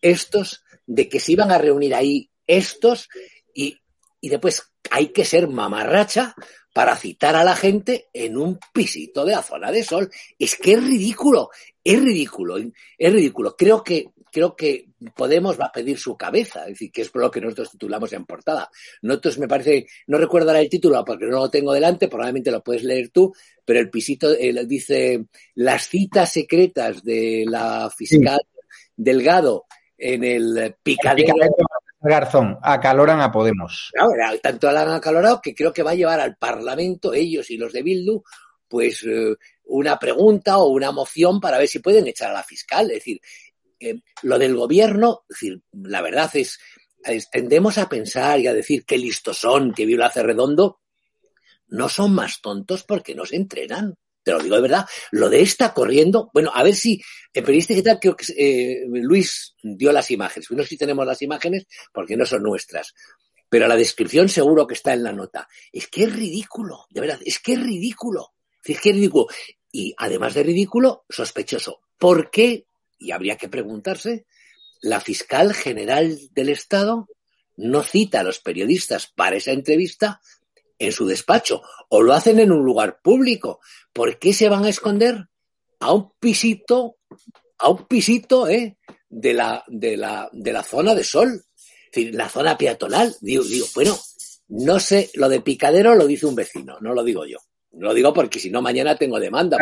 estos 0.00 0.62
de 0.86 1.08
que 1.08 1.20
se 1.20 1.32
iban 1.32 1.50
a 1.50 1.58
reunir 1.58 1.94
ahí 1.94 2.30
estos 2.46 3.08
y, 3.54 3.78
y 4.24 4.30
después 4.30 4.72
hay 4.90 5.08
que 5.08 5.26
ser 5.26 5.48
mamarracha 5.48 6.34
para 6.72 6.96
citar 6.96 7.36
a 7.36 7.44
la 7.44 7.54
gente 7.54 8.08
en 8.14 8.38
un 8.38 8.58
pisito 8.72 9.22
de 9.26 9.32
la 9.32 9.42
zona 9.42 9.70
de 9.70 9.84
sol. 9.84 10.10
Es 10.38 10.56
que 10.56 10.72
es 10.72 10.82
ridículo, 10.82 11.50
es 11.84 12.02
ridículo, 12.02 12.56
es 12.56 13.12
ridículo. 13.12 13.54
Creo 13.54 13.84
que, 13.84 14.06
creo 14.32 14.56
que 14.56 14.86
Podemos 15.14 15.60
va 15.60 15.66
a 15.66 15.72
pedir 15.72 15.98
su 15.98 16.16
cabeza, 16.16 16.62
es 16.62 16.68
decir, 16.68 16.90
que 16.90 17.02
es 17.02 17.10
lo 17.12 17.30
que 17.30 17.42
nosotros 17.42 17.72
titulamos 17.72 18.10
en 18.14 18.24
portada. 18.24 18.70
Nosotros 19.02 19.38
me 19.38 19.46
parece, 19.46 19.86
no 20.06 20.16
recuerdo 20.16 20.54
el 20.54 20.70
título 20.70 21.04
porque 21.04 21.26
no 21.26 21.40
lo 21.40 21.50
tengo 21.50 21.74
delante, 21.74 22.08
probablemente 22.08 22.50
lo 22.50 22.64
puedes 22.64 22.84
leer 22.84 23.10
tú, 23.10 23.34
pero 23.62 23.78
el 23.80 23.90
pisito 23.90 24.32
dice 24.32 25.26
las 25.56 25.86
citas 25.86 26.32
secretas 26.32 27.04
de 27.04 27.44
la 27.46 27.90
fiscal 27.94 28.40
Delgado 28.96 29.66
en 29.98 30.24
el 30.24 30.76
picadero. 30.82 31.34
Garzón, 32.04 32.58
acaloran 32.62 33.20
a 33.20 33.32
Podemos. 33.32 33.90
Claro, 33.92 34.38
tanto 34.42 34.68
han 34.68 34.90
acalorado 34.90 35.40
que 35.40 35.54
creo 35.54 35.72
que 35.72 35.82
va 35.82 35.92
a 35.92 35.96
llevar 35.96 36.20
al 36.20 36.36
Parlamento, 36.36 37.14
ellos 37.14 37.50
y 37.50 37.56
los 37.56 37.72
de 37.72 37.82
Bildu, 37.82 38.22
pues 38.68 39.04
eh, 39.04 39.34
una 39.64 39.98
pregunta 39.98 40.58
o 40.58 40.68
una 40.68 40.92
moción 40.92 41.40
para 41.40 41.58
ver 41.58 41.68
si 41.68 41.78
pueden 41.78 42.06
echar 42.06 42.30
a 42.30 42.34
la 42.34 42.42
fiscal. 42.42 42.90
Es 42.90 42.98
decir, 42.98 43.20
eh, 43.80 44.00
lo 44.22 44.38
del 44.38 44.54
gobierno, 44.54 45.24
la 45.72 46.02
verdad 46.02 46.30
es, 46.34 46.58
tendemos 47.30 47.78
a 47.78 47.88
pensar 47.88 48.40
y 48.40 48.46
a 48.46 48.54
decir 48.54 48.84
qué 48.84 48.98
listos 48.98 49.38
son, 49.38 49.72
que 49.72 49.86
Viola 49.86 50.06
hace 50.06 50.22
redondo, 50.22 50.80
no 51.68 51.88
son 51.88 52.14
más 52.14 52.40
tontos 52.40 52.84
porque 52.84 53.14
no 53.14 53.24
se 53.24 53.36
entrenan 53.36 53.96
te 54.24 54.32
lo 54.32 54.40
digo 54.40 54.56
de 54.56 54.62
verdad, 54.62 54.86
lo 55.12 55.28
de 55.28 55.42
esta 55.42 55.72
corriendo, 55.74 56.30
bueno, 56.32 56.50
a 56.52 56.62
ver 56.62 56.74
si, 56.74 57.00
en 57.32 57.44
periodista 57.44 57.74
tal, 57.82 58.00
creo 58.00 58.16
que 58.16 58.26
eh, 58.36 58.84
Luis 58.88 59.54
dio 59.62 59.92
las 59.92 60.10
imágenes, 60.10 60.50
no 60.50 60.62
sé 60.62 60.70
si 60.70 60.76
tenemos 60.78 61.06
las 61.06 61.22
imágenes 61.22 61.66
porque 61.92 62.16
no 62.16 62.24
son 62.24 62.42
nuestras, 62.42 62.94
pero 63.48 63.68
la 63.68 63.76
descripción 63.76 64.28
seguro 64.28 64.66
que 64.66 64.74
está 64.74 64.94
en 64.94 65.04
la 65.04 65.12
nota. 65.12 65.46
Es 65.70 65.86
que 65.86 66.04
es 66.04 66.12
ridículo, 66.12 66.86
de 66.90 67.00
verdad, 67.00 67.20
es 67.24 67.38
que 67.38 67.52
es 67.52 67.62
ridículo, 67.62 68.32
es 68.64 68.80
que 68.80 68.90
es 68.90 68.96
ridículo. 68.96 69.28
Y 69.70 69.94
además 69.96 70.34
de 70.34 70.42
ridículo, 70.42 71.04
sospechoso. 71.08 71.80
¿Por 71.98 72.30
qué? 72.30 72.66
Y 72.98 73.12
habría 73.12 73.36
que 73.36 73.48
preguntarse, 73.48 74.26
la 74.80 75.00
fiscal 75.00 75.54
general 75.54 76.18
del 76.32 76.48
Estado 76.48 77.06
no 77.56 77.82
cita 77.82 78.20
a 78.20 78.24
los 78.24 78.40
periodistas 78.40 79.06
para 79.06 79.36
esa 79.36 79.52
entrevista 79.52 80.20
en 80.78 80.92
su 80.92 81.06
despacho 81.06 81.62
o 81.88 82.02
lo 82.02 82.12
hacen 82.12 82.40
en 82.40 82.52
un 82.52 82.64
lugar 82.64 83.00
público. 83.02 83.60
¿Por 83.92 84.18
qué 84.18 84.32
se 84.32 84.48
van 84.48 84.64
a 84.64 84.68
esconder 84.68 85.28
a 85.80 85.92
un 85.92 86.12
pisito, 86.18 86.96
a 87.58 87.68
un 87.68 87.86
pisito 87.86 88.48
eh, 88.48 88.76
de, 89.08 89.34
la, 89.34 89.64
de, 89.68 89.96
la, 89.96 90.28
de 90.32 90.52
la 90.52 90.62
zona 90.62 90.94
de 90.94 91.04
sol? 91.04 91.44
Es 91.86 91.92
decir, 91.92 92.14
la 92.14 92.28
zona 92.28 92.58
peatonal. 92.58 93.14
Digo, 93.20 93.44
digo, 93.44 93.66
bueno, 93.74 93.96
no 94.48 94.80
sé, 94.80 95.10
lo 95.14 95.28
de 95.28 95.40
picadero 95.40 95.94
lo 95.94 96.06
dice 96.06 96.26
un 96.26 96.34
vecino, 96.34 96.78
no 96.80 96.92
lo 96.92 97.04
digo 97.04 97.24
yo. 97.24 97.38
No 97.72 97.88
lo 97.88 97.94
digo 97.94 98.12
porque 98.12 98.38
si 98.38 98.50
no 98.50 98.62
mañana 98.62 98.96
tengo 98.96 99.18
demanda. 99.18 99.56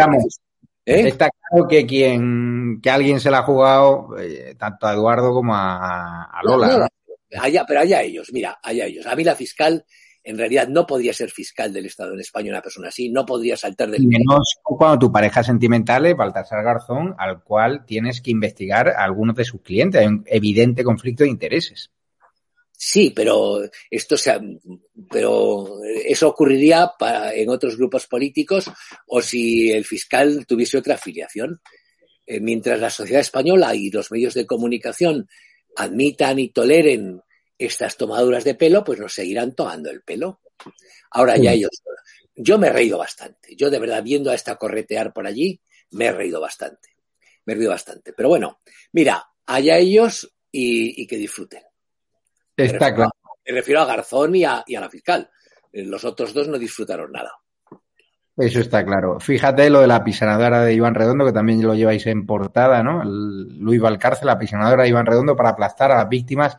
¿eh? 0.85 1.09
Está 1.09 1.31
claro 1.31 1.69
que 1.69 1.87
quien 1.87 2.81
que 2.83 2.91
alguien 2.91 3.21
se 3.21 3.31
la 3.31 3.39
ha 3.39 3.45
jugado 3.45 4.19
eh, 4.19 4.55
tanto 4.59 4.87
a 4.87 4.93
Eduardo 4.93 5.33
como 5.33 5.55
a, 5.55 6.41
Lola. 6.43 6.89
allá, 7.39 7.65
pero 7.67 7.81
allá 7.81 8.03
ellos, 8.03 8.29
mira, 8.33 8.59
allá 8.63 8.87
ellos. 8.87 9.07
A 9.07 9.15
mí 9.17 9.25
la 9.25 9.35
fiscal 9.35 9.85
en 10.25 10.39
realidad 10.39 10.69
no 10.69 10.87
podría 10.87 11.13
ser 11.13 11.31
fiscal 11.31 11.73
del 11.73 11.87
Estado 11.87 12.15
en 12.15 12.21
España 12.21 12.51
una 12.51 12.63
persona 12.63 12.89
así, 12.89 13.11
no 13.11 13.27
podría 13.27 13.57
saltar 13.57 13.91
del... 13.91 14.07
Menos 14.07 14.57
cuando 14.63 14.99
tu 14.99 15.13
pareja 15.13 15.43
sentimental 15.43 16.07
es 16.07 16.17
Baltasar 16.17 16.63
Garzón, 16.63 17.15
al 17.19 17.43
cual 17.43 17.85
tienes 17.87 18.21
que 18.21 18.31
investigar 18.31 18.89
a 18.89 19.05
algunos 19.05 19.35
de 19.37 19.45
sus 19.45 19.63
clientes. 19.63 20.01
Hay 20.01 20.07
un 20.07 20.25
evidente 20.27 20.85
conflicto 20.85 21.25
de 21.25 21.31
intereses. 21.31 21.91
Sí, 22.85 23.13
pero 23.15 23.61
esto 23.91 24.17
se, 24.17 24.41
pero 25.09 25.69
eso 26.05 26.29
ocurriría 26.29 26.91
en 27.33 27.49
otros 27.49 27.77
grupos 27.77 28.09
políticos 28.09 28.71
o 29.07 29.23
si 29.23 29.71
el 29.71 29.85
fiscal 29.85 30.47
tuviese 30.47 30.79
otra 30.79 30.95
afiliación. 30.95 31.61
Eh, 32.27 32.41
mientras 32.41 32.81
la 32.81 32.91
sociedad 32.91 33.21
española 33.21 33.75
y 33.75 33.91
los 33.91 34.11
medios 34.11 34.35
de 34.35 34.47
comunicación 34.47 35.29
admitan 35.77 36.39
y 36.39 36.49
toleren 36.49 37.21
estas 37.59 37.97
tomaduras 37.97 38.45
de 38.45 38.55
pelo, 38.55 38.85
pues 38.85 38.99
nos 38.99 39.15
seguirán 39.15 39.55
tomando 39.55 39.91
el 39.91 40.03
pelo. 40.03 40.41
Ahora 41.11 41.37
ya 41.37 41.53
ellos. 41.53 41.71
Yo 42.35 42.59
me 42.59 42.69
he 42.69 42.73
reído 42.73 42.99
bastante. 42.99 43.55
Yo 43.57 43.71
de 43.71 43.79
verdad, 43.79 44.03
viendo 44.03 44.31
a 44.31 44.35
esta 44.35 44.57
corretear 44.57 45.13
por 45.13 45.27
allí, 45.27 45.61
me 45.91 46.07
he 46.07 46.13
reído 46.13 46.41
bastante. 46.41 46.91
Me 47.45 47.53
he 47.53 47.57
reído 47.57 47.71
bastante. 47.71 48.13
Pero 48.13 48.31
bueno, 48.31 48.61
mira, 48.93 49.25
allá 49.47 49.77
ellos 49.77 50.33
y, 50.51 51.07
que 51.07 51.17
disfruten. 51.17 51.63
Está 52.57 52.95
claro. 52.95 53.11
Me 53.45 53.55
refiero 53.55 53.81
a 53.81 53.87
Garzón 53.87 54.35
y 54.37 54.45
a, 54.45 54.65
la 54.67 54.91
fiscal. 54.91 55.29
Los 55.73 56.05
otros 56.05 56.33
dos 56.33 56.49
no 56.49 56.59
disfrutaron 56.59 57.11
nada. 57.13 57.33
Eso 58.37 58.61
está 58.61 58.85
claro. 58.85 59.21
Fíjate 59.21 59.69
lo 59.69 59.81
de 59.81 59.87
la 59.87 60.03
pisanadora 60.03 60.65
de 60.65 60.73
Iván 60.73 60.95
Redondo, 60.95 61.27
que 61.27 61.33
también 61.33 61.63
lo 61.67 61.75
lleváis 61.75 62.07
en 62.07 62.25
portada, 62.25 62.83
¿no? 62.83 63.05
Luis 63.05 63.81
Valcárcel, 63.81 64.27
la 64.27 64.39
pisanadora 64.39 64.85
de 64.85 64.89
Iván 64.89 65.05
Redondo 65.05 65.37
para 65.37 65.51
aplastar 65.51 65.93
a 65.93 65.97
las 65.97 66.09
víctimas 66.09 66.59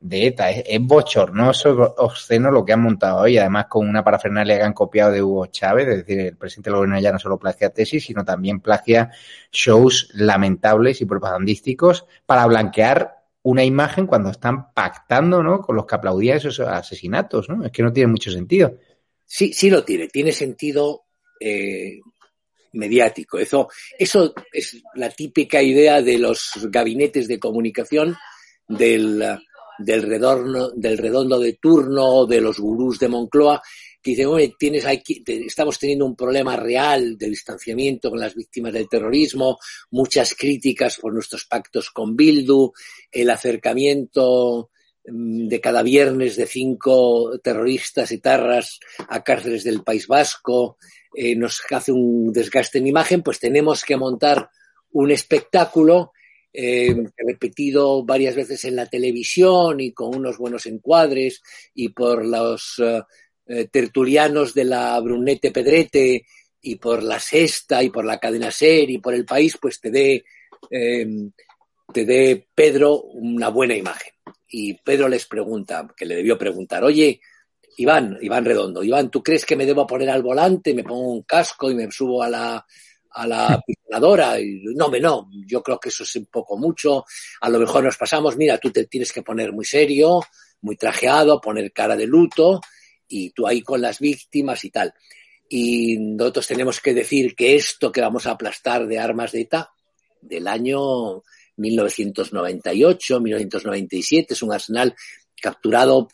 de 0.00 0.26
ETA. 0.26 0.50
Es, 0.50 0.80
bochornoso, 0.80 1.94
obsceno 1.98 2.50
lo 2.50 2.64
que 2.64 2.72
han 2.72 2.82
montado 2.82 3.22
hoy, 3.22 3.38
además 3.38 3.66
con 3.68 3.88
una 3.88 4.04
parafernalia 4.04 4.56
que 4.56 4.62
han 4.62 4.72
copiado 4.72 5.12
de 5.12 5.22
Hugo 5.22 5.46
Chávez, 5.46 5.88
es 5.88 5.96
decir, 5.98 6.20
el 6.20 6.36
presidente 6.36 6.70
del 6.70 6.76
gobierno 6.76 7.00
ya 7.00 7.12
no 7.12 7.18
solo 7.18 7.38
plagia 7.38 7.70
tesis, 7.70 8.04
sino 8.04 8.24
también 8.24 8.60
plagia 8.60 9.10
shows 9.50 10.10
lamentables 10.14 11.00
y 11.00 11.06
propagandísticos 11.06 12.06
para 12.26 12.46
blanquear 12.46 13.22
una 13.42 13.64
imagen 13.64 14.06
cuando 14.06 14.30
están 14.30 14.72
pactando, 14.72 15.42
¿no? 15.42 15.60
Con 15.60 15.76
los 15.76 15.86
que 15.86 15.94
aplaudían 15.96 16.36
esos 16.36 16.60
asesinatos, 16.60 17.48
¿no? 17.48 17.64
Es 17.64 17.72
que 17.72 17.82
no 17.82 17.92
tiene 17.92 18.10
mucho 18.10 18.30
sentido. 18.30 18.78
Sí, 19.26 19.52
sí 19.52 19.70
lo 19.70 19.84
tiene. 19.84 20.08
Tiene 20.08 20.32
sentido 20.32 21.04
eh, 21.40 22.00
mediático. 22.72 23.38
Eso, 23.38 23.68
eso 23.98 24.34
es 24.52 24.82
la 24.94 25.10
típica 25.10 25.62
idea 25.62 26.02
de 26.02 26.18
los 26.18 26.52
gabinetes 26.70 27.28
de 27.28 27.38
comunicación 27.38 28.16
del 28.68 29.22
del, 29.78 30.02
redondo, 30.02 30.70
del 30.74 30.98
redondo 30.98 31.38
de 31.38 31.54
turno, 31.54 32.26
de 32.26 32.40
los 32.40 32.58
gurús 32.58 32.98
de 32.98 33.08
Moncloa, 33.08 33.62
que 34.02 34.10
dicen, 34.10 34.26
oye, 34.26 34.54
tienes 34.58 34.84
aquí, 34.84 35.22
estamos 35.26 35.78
teniendo 35.78 36.04
un 36.04 36.16
problema 36.16 36.56
real 36.56 37.16
de 37.16 37.28
distanciamiento 37.28 38.10
con 38.10 38.18
las 38.18 38.34
víctimas 38.34 38.72
del 38.72 38.88
terrorismo, 38.88 39.58
muchas 39.92 40.34
críticas 40.34 40.98
por 40.98 41.14
nuestros 41.14 41.44
pactos 41.44 41.90
con 41.90 42.16
Bildu, 42.16 42.72
el 43.12 43.30
acercamiento 43.30 44.70
mm, 45.06 45.46
de 45.46 45.60
cada 45.60 45.82
viernes 45.82 46.34
de 46.36 46.46
cinco 46.46 47.38
terroristas 47.38 48.10
y 48.10 48.18
tarras 48.18 48.80
a 49.08 49.22
cárceles 49.22 49.62
del 49.62 49.84
País 49.84 50.08
Vasco, 50.08 50.78
eh, 51.14 51.36
nos 51.36 51.62
hace 51.70 51.92
un 51.92 52.32
desgaste 52.32 52.78
en 52.78 52.88
imagen, 52.88 53.22
pues 53.22 53.38
tenemos 53.38 53.84
que 53.84 53.96
montar 53.96 54.50
un 54.92 55.10
espectáculo 55.10 56.12
eh, 56.54 56.94
repetido 57.16 58.04
varias 58.04 58.34
veces 58.34 58.64
en 58.66 58.76
la 58.76 58.84
televisión 58.86 59.80
y 59.80 59.92
con 59.92 60.14
unos 60.14 60.36
buenos 60.36 60.66
encuadres 60.66 61.40
y 61.74 61.88
por 61.88 62.26
los 62.26 62.74
eh, 62.78 63.02
eh, 63.46 63.68
tertulianos 63.68 64.52
de 64.52 64.64
la 64.64 65.00
Brunete 65.00 65.50
Pedrete 65.50 66.26
y 66.60 66.76
por 66.76 67.02
la 67.02 67.18
Sexta 67.18 67.82
y 67.82 67.88
por 67.88 68.04
la 68.04 68.18
cadena 68.18 68.50
Ser 68.50 68.90
y 68.90 68.98
por 68.98 69.14
el 69.14 69.24
país, 69.24 69.56
pues 69.60 69.80
te 69.80 69.90
dé, 69.90 70.24
te 70.70 72.04
dé 72.04 72.46
Pedro 72.54 73.00
una 73.00 73.48
buena 73.48 73.74
imagen. 73.74 74.12
Y 74.48 74.74
Pedro 74.74 75.08
les 75.08 75.26
pregunta, 75.26 75.88
que 75.96 76.04
le 76.04 76.16
debió 76.16 76.38
preguntar, 76.38 76.84
oye, 76.84 77.20
Iván, 77.78 78.18
Iván 78.20 78.44
Redondo, 78.44 78.84
Iván, 78.84 79.10
¿tú 79.10 79.22
crees 79.22 79.46
que 79.46 79.56
me 79.56 79.66
debo 79.66 79.86
poner 79.86 80.10
al 80.10 80.22
volante, 80.22 80.74
me 80.74 80.84
pongo 80.84 81.12
un 81.12 81.22
casco 81.22 81.70
y 81.70 81.74
me 81.74 81.90
subo 81.90 82.22
a 82.22 82.28
la, 82.28 82.66
a 83.14 83.26
la 83.26 83.62
pisonadora? 83.66 84.40
Y, 84.40 84.62
no, 84.74 84.88
me 84.88 85.00
no, 85.00 85.28
yo 85.46 85.62
creo 85.62 85.78
que 85.78 85.88
eso 85.88 86.02
es 86.02 86.16
un 86.16 86.26
poco 86.26 86.56
mucho. 86.56 87.04
A 87.40 87.48
lo 87.48 87.58
mejor 87.58 87.84
nos 87.84 87.96
pasamos, 87.96 88.36
mira, 88.36 88.58
tú 88.58 88.70
te 88.70 88.86
tienes 88.86 89.12
que 89.12 89.22
poner 89.22 89.52
muy 89.52 89.64
serio, 89.64 90.20
muy 90.62 90.76
trajeado, 90.76 91.40
poner 91.40 91.72
cara 91.72 91.96
de 91.96 92.06
luto 92.06 92.60
y 93.08 93.30
tú 93.30 93.46
ahí 93.46 93.62
con 93.62 93.80
las 93.80 93.98
víctimas 93.98 94.64
y 94.64 94.70
tal. 94.70 94.94
Y 95.48 95.98
nosotros 95.98 96.46
tenemos 96.46 96.80
que 96.80 96.94
decir 96.94 97.34
que 97.34 97.54
esto 97.56 97.92
que 97.92 98.00
vamos 98.00 98.26
a 98.26 98.32
aplastar 98.32 98.86
de 98.86 98.98
armas 98.98 99.32
de 99.32 99.42
ETA 99.42 99.70
del 100.20 100.48
año 100.48 101.22
1998, 101.56 103.20
1997, 103.20 104.32
es 104.32 104.42
un 104.42 104.52
arsenal 104.52 104.94
capturado, 105.40 106.08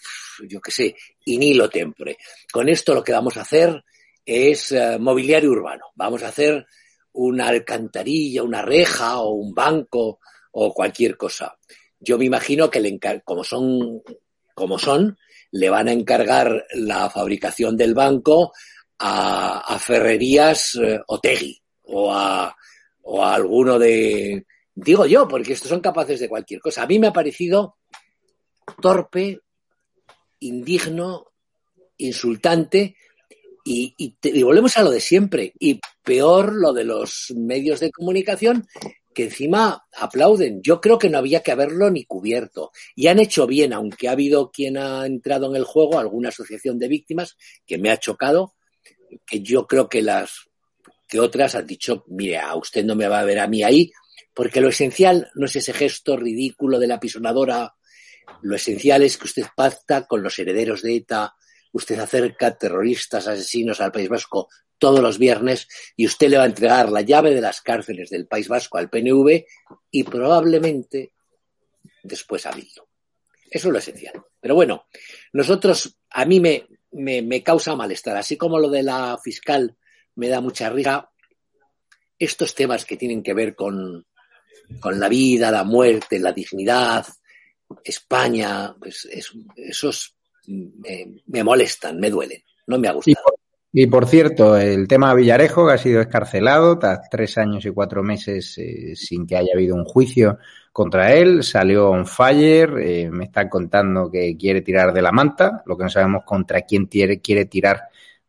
yo 0.48 0.60
qué 0.60 0.70
sé, 0.72 0.96
in 1.26 1.42
hilo 1.42 1.68
tempore. 1.68 2.16
Con 2.50 2.68
esto 2.68 2.94
lo 2.94 3.04
que 3.04 3.12
vamos 3.12 3.36
a 3.36 3.42
hacer 3.42 3.84
es 4.24 4.72
uh, 4.72 4.98
mobiliario 4.98 5.50
urbano. 5.50 5.86
Vamos 5.94 6.22
a 6.22 6.28
hacer 6.28 6.66
una 7.18 7.48
alcantarilla, 7.48 8.44
una 8.44 8.62
reja 8.62 9.18
o 9.18 9.30
un 9.32 9.52
banco 9.52 10.20
o 10.52 10.72
cualquier 10.72 11.16
cosa. 11.16 11.58
Yo 11.98 12.16
me 12.16 12.26
imagino 12.26 12.70
que 12.70 12.80
le 12.80 12.98
como 13.24 13.42
son 13.42 14.02
como 14.54 14.78
son, 14.78 15.16
le 15.52 15.70
van 15.70 15.88
a 15.88 15.92
encargar 15.92 16.64
la 16.74 17.10
fabricación 17.10 17.76
del 17.76 17.94
banco 17.94 18.52
a, 18.98 19.78
Ferrerías 19.80 20.74
eh, 20.82 21.00
o 21.82 22.12
a, 22.12 22.56
o 23.02 23.24
a 23.24 23.34
alguno 23.34 23.78
de, 23.78 24.46
digo 24.74 25.06
yo, 25.06 25.26
porque 25.28 25.52
estos 25.52 25.68
son 25.68 25.80
capaces 25.80 26.20
de 26.20 26.28
cualquier 26.28 26.60
cosa. 26.60 26.82
A 26.82 26.86
mí 26.86 26.98
me 26.98 27.08
ha 27.08 27.12
parecido 27.12 27.78
torpe, 28.80 29.40
indigno, 30.40 31.32
insultante 31.98 32.96
y, 33.68 33.94
y, 34.22 34.42
volvemos 34.42 34.76
a 34.76 34.82
lo 34.82 34.90
de 34.90 35.00
siempre. 35.00 35.52
Y 35.58 35.80
peor 36.02 36.54
lo 36.54 36.72
de 36.72 36.84
los 36.84 37.32
medios 37.36 37.80
de 37.80 37.90
comunicación 37.90 38.66
que 39.14 39.24
encima 39.24 39.84
aplauden. 39.96 40.62
Yo 40.62 40.80
creo 40.80 40.98
que 40.98 41.10
no 41.10 41.18
había 41.18 41.42
que 41.42 41.52
haberlo 41.52 41.90
ni 41.90 42.04
cubierto. 42.04 42.70
Y 42.94 43.08
han 43.08 43.18
hecho 43.18 43.46
bien, 43.46 43.72
aunque 43.72 44.08
ha 44.08 44.12
habido 44.12 44.50
quien 44.50 44.78
ha 44.78 45.04
entrado 45.04 45.50
en 45.50 45.56
el 45.56 45.64
juego, 45.64 45.98
alguna 45.98 46.30
asociación 46.30 46.78
de 46.78 46.88
víctimas, 46.88 47.36
que 47.66 47.78
me 47.78 47.90
ha 47.90 47.98
chocado, 47.98 48.54
que 49.26 49.40
yo 49.40 49.66
creo 49.66 49.88
que 49.88 50.02
las 50.02 50.48
que 51.06 51.20
otras 51.20 51.54
han 51.54 51.66
dicho, 51.66 52.04
mire, 52.08 52.38
a 52.38 52.54
usted 52.54 52.84
no 52.84 52.94
me 52.94 53.08
va 53.08 53.20
a 53.20 53.24
ver 53.24 53.38
a 53.38 53.48
mí 53.48 53.62
ahí, 53.62 53.90
porque 54.34 54.60
lo 54.60 54.68
esencial 54.68 55.30
no 55.34 55.46
es 55.46 55.56
ese 55.56 55.72
gesto 55.72 56.16
ridículo 56.16 56.78
de 56.78 56.86
la 56.86 57.00
pisonadora 57.00 57.74
lo 58.42 58.56
esencial 58.56 59.02
es 59.02 59.16
que 59.16 59.24
usted 59.24 59.46
pacta 59.56 60.06
con 60.06 60.22
los 60.22 60.38
herederos 60.38 60.82
de 60.82 60.96
ETA, 60.96 61.34
usted 61.78 61.98
acerca 61.98 62.56
terroristas, 62.56 63.26
asesinos 63.26 63.80
al 63.80 63.92
País 63.92 64.08
Vasco 64.08 64.48
todos 64.78 65.00
los 65.00 65.18
viernes 65.18 65.66
y 65.96 66.06
usted 66.06 66.28
le 66.28 66.36
va 66.36 66.44
a 66.44 66.46
entregar 66.46 66.90
la 66.90 67.00
llave 67.00 67.34
de 67.34 67.40
las 67.40 67.60
cárceles 67.62 68.10
del 68.10 68.26
País 68.26 68.48
Vasco 68.48 68.78
al 68.78 68.90
PNV 68.90 69.44
y 69.90 70.04
probablemente 70.04 71.12
después 72.02 72.46
a 72.46 72.52
Bildu. 72.52 72.82
Eso 73.50 73.68
es 73.68 73.72
lo 73.72 73.78
esencial. 73.78 74.22
Pero 74.40 74.54
bueno, 74.54 74.86
nosotros, 75.32 75.98
a 76.10 76.24
mí 76.24 76.38
me, 76.38 76.66
me, 76.92 77.22
me 77.22 77.42
causa 77.42 77.74
malestar, 77.74 78.16
así 78.16 78.36
como 78.36 78.58
lo 78.58 78.68
de 78.68 78.82
la 78.82 79.18
fiscal 79.22 79.76
me 80.14 80.28
da 80.28 80.40
mucha 80.40 80.68
risa, 80.70 81.10
estos 82.18 82.54
temas 82.54 82.84
que 82.84 82.96
tienen 82.96 83.22
que 83.22 83.34
ver 83.34 83.54
con, 83.54 84.06
con 84.80 85.00
la 85.00 85.08
vida, 85.08 85.50
la 85.50 85.64
muerte, 85.64 86.18
la 86.18 86.32
dignidad, 86.32 87.06
España, 87.84 88.74
pues 88.78 89.08
esos 89.56 90.17
me, 91.26 91.44
molestan, 91.44 91.98
me 91.98 92.10
duelen, 92.10 92.42
no 92.66 92.78
me 92.78 92.88
ha 92.88 92.92
gustado. 92.92 93.38
Y 93.70 93.86
por, 93.86 94.06
cierto, 94.06 94.56
el 94.56 94.88
tema 94.88 95.14
Villarejo, 95.14 95.66
que 95.66 95.74
ha 95.74 95.78
sido 95.78 96.00
escarcelado 96.00 96.78
tras 96.78 97.08
tres 97.10 97.36
años 97.36 97.66
y 97.66 97.70
cuatro 97.70 98.02
meses 98.02 98.56
eh, 98.56 98.96
sin 98.96 99.26
que 99.26 99.36
haya 99.36 99.52
habido 99.54 99.76
un 99.76 99.84
juicio 99.84 100.38
contra 100.72 101.12
él, 101.12 101.42
salió 101.42 101.90
on 101.90 102.06
fire, 102.06 102.78
eh, 102.78 103.10
me 103.10 103.24
están 103.24 103.48
contando 103.48 104.10
que 104.10 104.36
quiere 104.38 104.62
tirar 104.62 104.92
de 104.94 105.02
la 105.02 105.12
manta, 105.12 105.62
lo 105.66 105.76
que 105.76 105.84
no 105.84 105.90
sabemos 105.90 106.24
contra 106.24 106.62
quién 106.62 106.86
quiere, 106.86 107.20
quiere 107.20 107.44
tirar 107.44 107.82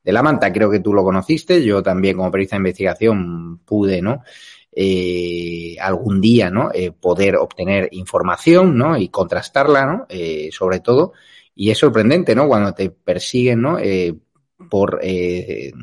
de 0.03 0.11
la 0.11 0.21
manta, 0.21 0.51
creo 0.51 0.69
que 0.69 0.79
tú 0.81 0.93
lo 0.93 1.03
conociste, 1.03 1.63
yo 1.63 1.81
también 1.81 2.17
como 2.17 2.31
periodista 2.31 2.57
de 2.57 2.61
investigación 2.61 3.59
pude, 3.59 4.01
¿no? 4.01 4.23
eh, 4.71 5.75
algún 5.79 6.21
día, 6.21 6.49
¿no? 6.49 6.71
Eh, 6.73 6.91
poder 6.91 7.35
obtener 7.35 7.89
información, 7.91 8.77
¿no? 8.77 8.97
Y 8.97 9.09
contrastarla, 9.09 9.85
¿no? 9.85 10.05
Eh, 10.09 10.49
sobre 10.51 10.79
todo. 10.79 11.13
Y 11.59 11.71
es 11.71 11.77
sorprendente, 11.77 12.33
¿no? 12.35 12.47
Cuando 12.47 12.73
te 12.73 12.89
persiguen, 12.89 13.61
¿no? 13.61 13.79
Eh, 13.79 14.15
por 14.69 15.01
eh, 15.03 15.73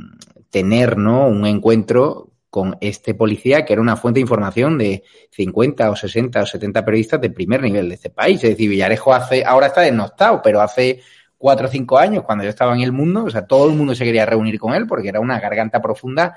tener, 0.48 0.96
¿no? 0.96 1.28
Un 1.28 1.46
encuentro 1.46 2.30
con 2.48 2.78
este 2.80 3.12
policía 3.12 3.66
que 3.66 3.74
era 3.74 3.82
una 3.82 3.98
fuente 3.98 4.16
de 4.16 4.22
información 4.22 4.78
de 4.78 5.02
50 5.32 5.90
o 5.90 5.94
60 5.94 6.40
o 6.40 6.46
70 6.46 6.82
periodistas 6.82 7.20
de 7.20 7.28
primer 7.28 7.60
nivel 7.60 7.90
de 7.90 7.96
este 7.96 8.08
país. 8.08 8.42
Es 8.42 8.48
decir, 8.52 8.70
Villarejo 8.70 9.12
hace, 9.12 9.44
ahora 9.44 9.66
está 9.66 9.82
desnostado, 9.82 10.40
pero 10.42 10.62
hace 10.62 11.02
cuatro 11.36 11.66
o 11.66 11.70
cinco 11.70 11.98
años, 11.98 12.24
cuando 12.24 12.44
yo 12.44 12.48
estaba 12.48 12.74
en 12.74 12.80
el 12.80 12.92
mundo, 12.92 13.24
o 13.24 13.30
sea, 13.30 13.46
todo 13.46 13.68
el 13.68 13.76
mundo 13.76 13.94
se 13.94 14.06
quería 14.06 14.24
reunir 14.24 14.58
con 14.58 14.72
él 14.72 14.86
porque 14.86 15.10
era 15.10 15.20
una 15.20 15.38
garganta 15.40 15.82
profunda 15.82 16.36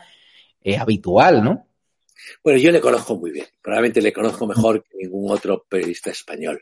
eh, 0.61 0.75
habitual, 0.75 1.41
¿no? 1.41 1.65
Bueno, 2.43 2.59
yo 2.59 2.73
le 2.73 2.81
conozco 2.81 3.15
muy 3.15 3.31
bien, 3.31 3.45
probablemente 3.61 4.01
le 4.01 4.11
conozco 4.11 4.45
mejor 4.45 4.83
que 4.83 4.97
ningún 4.97 5.31
otro 5.31 5.65
periodista 5.69 6.09
español. 6.09 6.61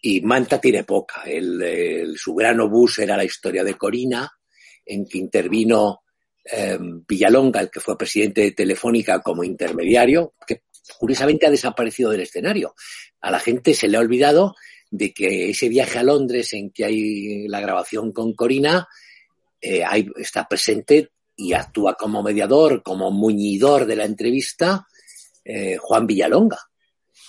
Y 0.00 0.20
Manta 0.20 0.60
tiene 0.60 0.84
poca. 0.84 1.22
El, 1.22 1.60
el, 1.62 2.18
su 2.18 2.34
gran 2.34 2.60
obús 2.60 2.98
era 2.98 3.16
la 3.16 3.24
historia 3.24 3.64
de 3.64 3.74
Corina, 3.74 4.30
en 4.84 5.06
que 5.06 5.18
intervino 5.18 6.02
eh, 6.44 6.78
Villalonga, 6.80 7.60
el 7.60 7.70
que 7.70 7.80
fue 7.80 7.98
presidente 7.98 8.42
de 8.42 8.52
Telefónica 8.52 9.20
como 9.20 9.44
intermediario, 9.44 10.34
que 10.46 10.62
curiosamente 10.98 11.46
ha 11.46 11.50
desaparecido 11.50 12.10
del 12.10 12.22
escenario. 12.22 12.74
A 13.20 13.30
la 13.30 13.40
gente 13.40 13.74
se 13.74 13.88
le 13.88 13.96
ha 13.96 14.00
olvidado 14.00 14.54
de 14.90 15.12
que 15.12 15.50
ese 15.50 15.68
viaje 15.68 15.98
a 15.98 16.02
Londres 16.02 16.52
en 16.54 16.70
que 16.70 16.84
hay 16.84 17.48
la 17.48 17.60
grabación 17.60 18.12
con 18.12 18.32
Corina 18.32 18.88
eh, 19.60 19.84
hay, 19.84 20.08
está 20.16 20.46
presente 20.46 21.10
y 21.36 21.52
actúa 21.52 21.94
como 21.94 22.22
mediador, 22.22 22.82
como 22.82 23.10
muñidor 23.10 23.86
de 23.86 23.96
la 23.96 24.04
entrevista, 24.04 24.86
eh, 25.44 25.76
Juan 25.76 26.06
Villalonga. 26.06 26.58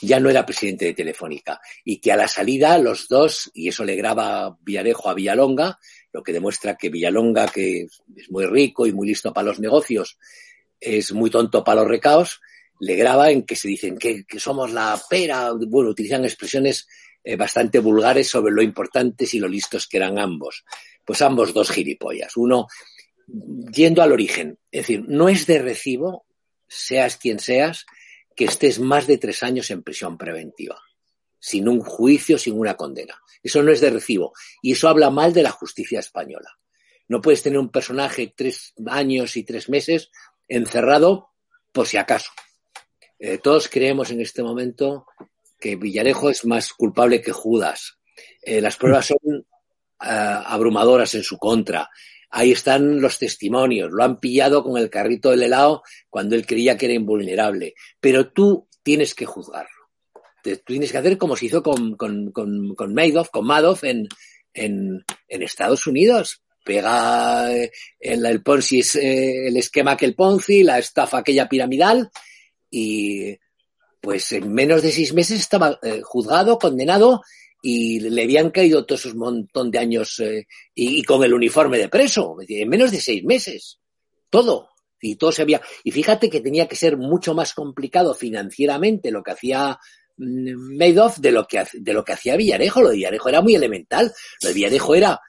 Ya 0.01 0.19
no 0.19 0.29
era 0.29 0.45
presidente 0.45 0.85
de 0.85 0.93
Telefónica. 0.93 1.59
Y 1.83 1.99
que 1.99 2.11
a 2.11 2.17
la 2.17 2.27
salida 2.27 2.77
los 2.77 3.07
dos, 3.07 3.51
y 3.53 3.67
eso 3.69 3.83
le 3.83 3.95
graba 3.95 4.57
Villarejo 4.61 5.09
a 5.09 5.13
Villalonga, 5.13 5.77
lo 6.11 6.23
que 6.23 6.33
demuestra 6.33 6.75
que 6.75 6.89
Villalonga, 6.89 7.47
que 7.47 7.81
es 7.81 8.31
muy 8.31 8.45
rico 8.45 8.87
y 8.87 8.93
muy 8.93 9.07
listo 9.07 9.33
para 9.33 9.47
los 9.47 9.59
negocios, 9.59 10.17
es 10.79 11.11
muy 11.11 11.29
tonto 11.29 11.63
para 11.63 11.81
los 11.81 11.89
recaos, 11.89 12.39
le 12.79 12.95
graba 12.95 13.29
en 13.31 13.43
que 13.43 13.55
se 13.55 13.67
dicen 13.67 13.97
que, 13.97 14.23
que 14.25 14.39
somos 14.39 14.71
la 14.71 14.99
pera, 15.09 15.51
bueno, 15.53 15.89
utilizan 15.89 16.23
expresiones 16.23 16.87
eh, 17.23 17.35
bastante 17.35 17.79
vulgares 17.79 18.29
sobre 18.29 18.53
lo 18.53 18.61
importantes 18.61 19.33
y 19.33 19.39
lo 19.39 19.47
listos 19.47 19.87
que 19.87 19.97
eran 19.97 20.17
ambos. 20.17 20.63
Pues 21.03 21.21
ambos 21.21 21.53
dos 21.53 21.69
gilipollas. 21.69 22.37
Uno 22.37 22.67
yendo 23.71 24.01
al 24.01 24.11
origen, 24.11 24.57
es 24.71 24.81
decir, 24.81 25.03
no 25.07 25.29
es 25.29 25.45
de 25.45 25.59
recibo, 25.59 26.25
seas 26.67 27.17
quien 27.17 27.39
seas, 27.39 27.85
que 28.35 28.45
estés 28.45 28.79
más 28.79 29.07
de 29.07 29.17
tres 29.17 29.43
años 29.43 29.69
en 29.71 29.83
prisión 29.83 30.17
preventiva, 30.17 30.81
sin 31.39 31.67
un 31.67 31.81
juicio, 31.81 32.37
sin 32.37 32.57
una 32.57 32.75
condena. 32.75 33.21
Eso 33.43 33.63
no 33.63 33.71
es 33.71 33.81
de 33.81 33.89
recibo. 33.89 34.33
Y 34.61 34.73
eso 34.73 34.87
habla 34.87 35.09
mal 35.09 35.33
de 35.33 35.43
la 35.43 35.51
justicia 35.51 35.99
española. 35.99 36.57
No 37.07 37.21
puedes 37.21 37.41
tener 37.41 37.59
un 37.59 37.69
personaje 37.69 38.33
tres 38.35 38.73
años 38.87 39.35
y 39.35 39.43
tres 39.43 39.69
meses 39.69 40.11
encerrado 40.47 41.29
por 41.71 41.87
si 41.87 41.97
acaso. 41.97 42.31
Eh, 43.17 43.37
todos 43.37 43.67
creemos 43.67 44.11
en 44.11 44.21
este 44.21 44.43
momento 44.43 45.05
que 45.59 45.75
Villarejo 45.75 46.29
es 46.29 46.45
más 46.45 46.73
culpable 46.73 47.21
que 47.21 47.31
Judas. 47.31 47.97
Eh, 48.41 48.61
las 48.61 48.77
pruebas 48.77 49.07
son 49.07 49.45
abrumadoras 50.01 51.13
en 51.15 51.23
su 51.23 51.37
contra. 51.37 51.89
Ahí 52.29 52.51
están 52.51 53.01
los 53.01 53.17
testimonios. 53.17 53.91
Lo 53.91 54.03
han 54.03 54.19
pillado 54.19 54.63
con 54.63 54.77
el 54.77 54.89
carrito 54.89 55.31
del 55.31 55.43
helado 55.43 55.83
cuando 56.09 56.35
él 56.35 56.45
creía 56.45 56.77
que 56.77 56.85
era 56.85 56.95
invulnerable. 56.95 57.73
Pero 57.99 58.31
tú 58.31 58.67
tienes 58.83 59.15
que 59.15 59.25
juzgarlo. 59.25 59.69
Tú 60.43 60.51
tienes 60.65 60.91
que 60.91 60.97
hacer 60.97 61.17
como 61.17 61.35
se 61.35 61.47
hizo 61.47 61.61
con, 61.63 61.95
con, 61.95 62.31
con, 62.31 62.75
con 62.75 62.93
Madoff, 62.93 63.29
con 63.29 63.45
Madoff 63.45 63.83
en, 63.83 64.07
en, 64.53 65.03
en 65.27 65.41
Estados 65.41 65.85
Unidos 65.87 66.43
pega 66.63 67.51
eh, 67.51 67.71
el, 67.99 68.25
el 68.25 68.43
Ponzi, 68.43 68.81
eh, 68.99 69.47
el 69.47 69.57
esquema 69.57 69.97
que 69.97 70.05
el 70.05 70.13
Ponzi, 70.13 70.63
la 70.63 70.77
estafa 70.77 71.17
aquella 71.17 71.49
piramidal 71.49 72.11
y 72.69 73.35
pues 73.99 74.31
en 74.33 74.53
menos 74.53 74.81
de 74.81 74.91
seis 74.91 75.13
meses 75.13 75.39
estaba 75.39 75.79
eh, 75.81 76.01
juzgado, 76.03 76.59
condenado 76.59 77.23
y 77.61 77.99
le 77.99 78.23
habían 78.23 78.51
caído 78.51 78.85
todos 78.85 79.01
esos 79.01 79.15
montón 79.15 79.71
de 79.71 79.79
años 79.79 80.21
y, 80.73 81.03
con 81.03 81.23
el 81.23 81.33
uniforme 81.33 81.77
de 81.77 81.89
preso, 81.89 82.37
en 82.47 82.69
menos 82.69 82.91
de 82.91 83.01
seis 83.01 83.23
meses, 83.23 83.79
todo. 84.29 84.69
Y 85.01 85.15
todo 85.15 85.31
se 85.31 85.43
había, 85.43 85.61
y 85.83 85.91
fíjate 85.91 86.29
que 86.29 86.41
tenía 86.41 86.67
que 86.67 86.75
ser 86.75 86.97
mucho 86.97 87.33
más 87.33 87.53
complicado 87.53 88.13
financieramente 88.13 89.11
lo 89.11 89.23
que 89.23 89.31
hacía 89.31 89.79
mm, 90.17 90.77
Madoff 90.77 91.19
de 91.19 91.31
lo 91.31 91.47
que, 91.47 91.63
de 91.71 91.93
lo 91.93 92.03
que 92.03 92.13
hacía 92.13 92.35
Villarejo. 92.35 92.81
Lo 92.81 92.89
de 92.89 92.97
Villarejo 92.97 93.29
era 93.29 93.41
muy 93.41 93.55
elemental. 93.55 94.11
Lo 94.41 94.49
de 94.49 94.55
Villarejo 94.55 94.95
era 94.95 95.21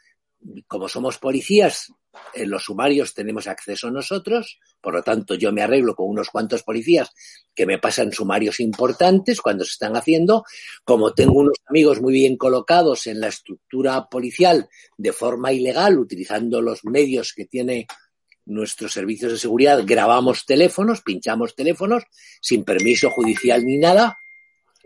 como 0.66 0.88
somos 0.88 1.18
policías, 1.18 1.92
en 2.34 2.50
los 2.50 2.64
sumarios 2.64 3.14
tenemos 3.14 3.46
acceso 3.46 3.90
nosotros, 3.90 4.58
por 4.80 4.94
lo 4.94 5.02
tanto 5.02 5.34
yo 5.34 5.52
me 5.52 5.62
arreglo 5.62 5.94
con 5.94 6.08
unos 6.08 6.28
cuantos 6.30 6.62
policías 6.62 7.10
que 7.54 7.66
me 7.66 7.78
pasan 7.78 8.12
sumarios 8.12 8.60
importantes 8.60 9.40
cuando 9.40 9.64
se 9.64 9.72
están 9.72 9.96
haciendo, 9.96 10.44
como 10.84 11.12
tengo 11.12 11.40
unos 11.40 11.58
amigos 11.66 12.00
muy 12.00 12.12
bien 12.12 12.36
colocados 12.36 13.06
en 13.06 13.20
la 13.20 13.28
estructura 13.28 14.08
policial 14.08 14.68
de 14.96 15.12
forma 15.12 15.52
ilegal, 15.52 15.98
utilizando 15.98 16.60
los 16.60 16.84
medios 16.84 17.32
que 17.32 17.46
tiene 17.46 17.86
nuestros 18.46 18.92
servicios 18.92 19.32
de 19.32 19.38
seguridad, 19.38 19.82
grabamos 19.84 20.44
teléfonos, 20.44 21.02
pinchamos 21.02 21.54
teléfonos, 21.54 22.04
sin 22.40 22.64
permiso 22.64 23.10
judicial 23.10 23.64
ni 23.64 23.78
nada, 23.78 24.18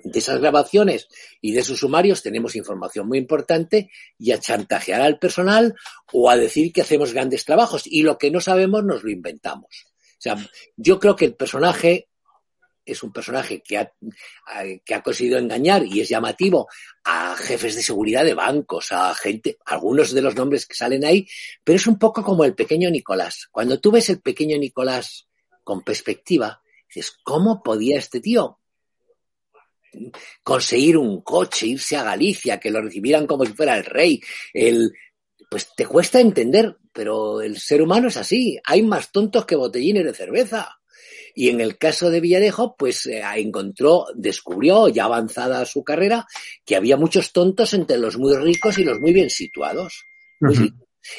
de 0.02 0.18
esas 0.18 0.40
grabaciones 0.40 1.08
y 1.40 1.52
de 1.52 1.60
esos 1.60 1.78
sumarios 1.78 2.22
tenemos 2.22 2.56
información 2.56 3.06
muy 3.06 3.18
importante 3.18 3.90
y 4.18 4.32
a 4.32 4.38
chantajear 4.38 5.00
al 5.00 5.18
personal 5.18 5.74
o 6.12 6.30
a 6.30 6.36
decir 6.36 6.72
que 6.72 6.82
hacemos 6.82 7.12
grandes 7.12 7.44
trabajos 7.44 7.82
y 7.86 8.02
lo 8.02 8.18
que 8.18 8.30
no 8.30 8.40
sabemos 8.40 8.84
nos 8.84 9.02
lo 9.02 9.10
inventamos. 9.10 9.86
O 9.96 10.20
sea, 10.24 10.36
yo 10.76 10.98
creo 10.98 11.16
que 11.16 11.26
el 11.26 11.34
personaje 11.34 12.08
es 12.86 13.02
un 13.02 13.12
personaje 13.12 13.62
que 13.62 13.78
ha, 13.78 13.92
que 14.84 14.94
ha 14.94 15.02
conseguido 15.02 15.38
engañar 15.38 15.84
y 15.86 16.00
es 16.00 16.08
llamativo 16.08 16.68
a 17.04 17.34
jefes 17.36 17.76
de 17.76 17.82
seguridad 17.82 18.24
de 18.24 18.34
bancos, 18.34 18.92
a 18.92 19.14
gente, 19.14 19.56
algunos 19.64 20.12
de 20.12 20.22
los 20.22 20.34
nombres 20.34 20.66
que 20.66 20.74
salen 20.74 21.04
ahí, 21.04 21.26
pero 21.62 21.76
es 21.76 21.86
un 21.86 21.98
poco 21.98 22.22
como 22.22 22.44
el 22.44 22.54
pequeño 22.54 22.90
Nicolás. 22.90 23.48
Cuando 23.50 23.80
tú 23.80 23.90
ves 23.90 24.10
el 24.10 24.20
pequeño 24.20 24.58
Nicolás 24.58 25.28
con 25.62 25.82
perspectiva, 25.82 26.62
dices, 26.86 27.16
¿cómo 27.22 27.62
podía 27.62 27.98
este 27.98 28.20
tío 28.20 28.60
conseguir 30.42 30.96
un 30.96 31.22
coche, 31.22 31.66
irse 31.66 31.96
a 31.96 32.04
Galicia, 32.04 32.58
que 32.58 32.70
lo 32.70 32.80
recibieran 32.80 33.26
como 33.26 33.44
si 33.44 33.52
fuera 33.52 33.76
el 33.76 33.84
rey, 33.84 34.20
el, 34.52 34.92
pues 35.50 35.74
te 35.76 35.86
cuesta 35.86 36.20
entender, 36.20 36.76
pero 36.92 37.40
el 37.40 37.58
ser 37.58 37.82
humano 37.82 38.08
es 38.08 38.16
así. 38.16 38.58
Hay 38.64 38.82
más 38.82 39.12
tontos 39.12 39.44
que 39.46 39.56
botellines 39.56 40.04
de 40.04 40.14
cerveza. 40.14 40.78
Y 41.34 41.48
en 41.48 41.60
el 41.60 41.78
caso 41.78 42.10
de 42.10 42.20
Villarejo, 42.20 42.76
pues 42.76 43.06
eh, 43.06 43.22
encontró, 43.36 44.06
descubrió, 44.14 44.88
ya 44.88 45.04
avanzada 45.04 45.64
su 45.64 45.82
carrera, 45.82 46.26
que 46.64 46.76
había 46.76 46.96
muchos 46.96 47.32
tontos 47.32 47.74
entre 47.74 47.98
los 47.98 48.16
muy 48.16 48.36
ricos 48.36 48.78
y 48.78 48.84
los 48.84 49.00
muy 49.00 49.12
bien 49.12 49.30
situados. 49.30 50.04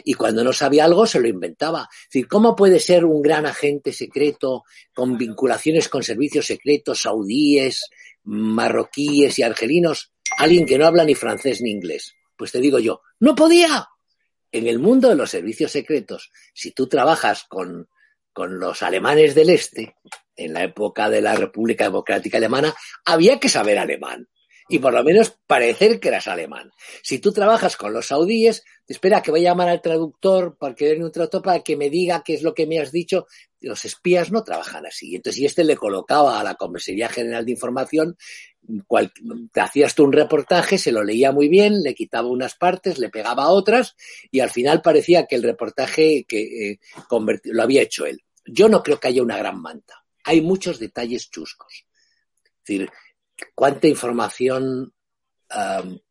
Y 0.03 0.13
cuando 0.13 0.43
no 0.43 0.53
sabía 0.53 0.85
algo, 0.85 1.05
se 1.05 1.19
lo 1.19 1.27
inventaba. 1.27 1.87
Es 1.91 2.09
decir, 2.09 2.27
¿cómo 2.27 2.55
puede 2.55 2.79
ser 2.79 3.05
un 3.05 3.21
gran 3.21 3.45
agente 3.45 3.91
secreto 3.91 4.63
con 4.93 5.17
vinculaciones 5.17 5.89
con 5.89 6.03
servicios 6.03 6.45
secretos 6.45 7.01
saudíes, 7.01 7.89
marroquíes 8.25 9.39
y 9.39 9.43
argelinos, 9.43 10.11
alguien 10.37 10.65
que 10.65 10.77
no 10.77 10.85
habla 10.85 11.05
ni 11.05 11.15
francés 11.15 11.61
ni 11.61 11.71
inglés. 11.71 12.13
Pues 12.35 12.51
te 12.51 12.59
digo 12.59 12.79
yo, 12.79 13.01
no 13.19 13.35
podía. 13.35 13.87
En 14.51 14.67
el 14.67 14.79
mundo 14.79 15.09
de 15.09 15.15
los 15.15 15.29
servicios 15.29 15.71
secretos, 15.71 16.31
si 16.53 16.71
tú 16.71 16.87
trabajas 16.87 17.45
con, 17.47 17.89
con 18.33 18.59
los 18.59 18.83
alemanes 18.83 19.35
del 19.35 19.49
Este, 19.49 19.95
en 20.35 20.53
la 20.53 20.63
época 20.63 21.09
de 21.09 21.21
la 21.21 21.35
República 21.35 21.85
Democrática 21.85 22.37
Alemana, 22.37 22.73
había 23.05 23.39
que 23.39 23.49
saber 23.49 23.77
alemán 23.77 24.27
y 24.67 24.79
por 24.79 24.93
lo 24.93 25.03
menos 25.03 25.37
parecer 25.45 25.99
que 25.99 26.07
eras 26.07 26.27
alemán. 26.27 26.71
Si 27.03 27.19
tú 27.19 27.31
trabajas 27.31 27.77
con 27.77 27.93
los 27.93 28.07
saudíes, 28.07 28.63
espera 28.87 29.21
que 29.21 29.31
voy 29.31 29.41
a 29.41 29.49
llamar 29.51 29.69
al 29.69 29.81
traductor 29.81 30.57
para 30.57 30.73
que 30.73 30.93
un 30.93 31.11
traductor 31.11 31.41
para 31.41 31.59
que 31.59 31.75
me 31.75 31.89
diga 31.89 32.23
qué 32.25 32.33
es 32.33 32.41
lo 32.41 32.53
que 32.53 32.65
me 32.65 32.79
has 32.79 32.91
dicho. 32.91 33.27
Los 33.61 33.85
espías 33.85 34.31
no 34.31 34.43
trabajan 34.43 34.85
así. 34.85 35.15
Entonces, 35.15 35.39
si 35.39 35.45
este 35.45 35.63
le 35.63 35.77
colocaba 35.77 36.39
a 36.39 36.43
la 36.43 36.55
Comisaría 36.55 37.09
General 37.09 37.45
de 37.45 37.51
Información, 37.51 38.17
te 39.51 39.61
hacías 39.61 39.93
tú 39.93 40.03
un 40.03 40.13
reportaje, 40.13 40.77
se 40.77 40.91
lo 40.91 41.03
leía 41.03 41.31
muy 41.31 41.47
bien, 41.47 41.83
le 41.83 41.93
quitaba 41.93 42.27
unas 42.27 42.55
partes, 42.55 42.97
le 42.97 43.09
pegaba 43.09 43.49
otras 43.49 43.95
y 44.31 44.39
al 44.39 44.49
final 44.49 44.81
parecía 44.81 45.27
que 45.27 45.35
el 45.35 45.43
reportaje 45.43 46.25
que 46.27 46.71
eh, 46.71 46.79
lo 47.43 47.63
había 47.63 47.83
hecho 47.83 48.05
él. 48.05 48.23
Yo 48.45 48.67
no 48.69 48.81
creo 48.81 48.99
que 48.99 49.09
haya 49.09 49.21
una 49.21 49.37
gran 49.37 49.61
manta. 49.61 50.03
Hay 50.23 50.41
muchos 50.41 50.79
detalles 50.79 51.29
chuscos. 51.29 51.85
Es 52.43 52.67
decir, 52.67 52.89
cuánta 53.53 53.87
información 53.87 54.93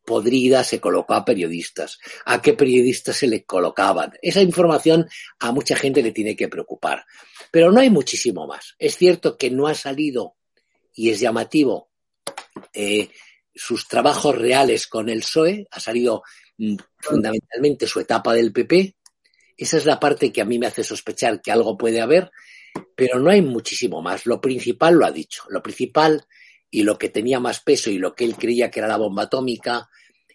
podrida 0.05 0.65
se 0.65 0.81
colocó 0.81 1.15
a 1.15 1.25
periodistas, 1.25 1.99
a 2.25 2.41
qué 2.41 2.55
periodistas 2.55 3.17
se 3.17 3.27
le 3.27 3.45
colocaban. 3.45 4.13
Esa 4.23 4.41
información 4.41 5.09
a 5.39 5.53
mucha 5.53 5.77
gente 5.77 6.03
le 6.03 6.13
tiene 6.13 6.37
que 6.37 6.49
preocupar. 6.49 7.05
Pero 7.51 7.73
no 7.73 7.81
hay 7.81 7.91
muchísimo 7.91 8.47
más. 8.47 8.75
Es 8.79 8.97
cierto 8.97 9.37
que 9.37 9.51
no 9.51 9.67
ha 9.67 9.75
salido, 9.75 10.37
y 10.95 11.11
es 11.11 11.21
llamativo, 11.21 11.91
eh, 12.73 13.11
sus 13.55 13.87
trabajos 13.87 14.37
reales 14.37 14.87
con 14.87 15.09
el 15.09 15.21
PSOE, 15.21 15.67
ha 15.71 15.81
salido 15.81 16.23
mm, 16.59 16.77
fundamentalmente 16.99 17.87
su 17.87 18.01
etapa 18.01 18.35
del 18.35 18.53
PP. 18.53 18.97
Esa 19.57 19.77
es 19.77 19.87
la 19.87 20.01
parte 20.01 20.33
que 20.33 20.41
a 20.41 20.45
mí 20.45 20.59
me 20.59 20.67
hace 20.67 20.83
sospechar 20.83 21.41
que 21.41 21.53
algo 21.53 21.77
puede 21.77 22.01
haber, 22.01 22.31
pero 22.97 23.21
no 23.21 23.31
hay 23.31 23.43
muchísimo 23.43 24.03
más. 24.03 24.27
Lo 24.27 24.41
principal 24.41 24.95
lo 24.95 25.07
ha 25.07 25.13
dicho. 25.13 25.45
Lo 25.49 25.63
principal 25.63 26.27
y 26.75 26.83
lo 26.83 26.99
que 26.99 27.09
tenía 27.09 27.39
más 27.39 27.61
peso 27.61 27.89
y 27.89 27.99
lo 27.99 28.17
que 28.17 28.25
él 28.25 28.35
creía 28.35 28.69
que 28.69 28.81
era 28.81 28.89
la 28.89 28.97
bomba 28.97 29.23
atómica 29.23 29.89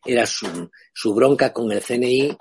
era 0.06 0.26
su, 0.26 0.72
su 0.94 1.14
bronca 1.14 1.52
con 1.52 1.70
el 1.70 1.84
CNI 1.84 2.34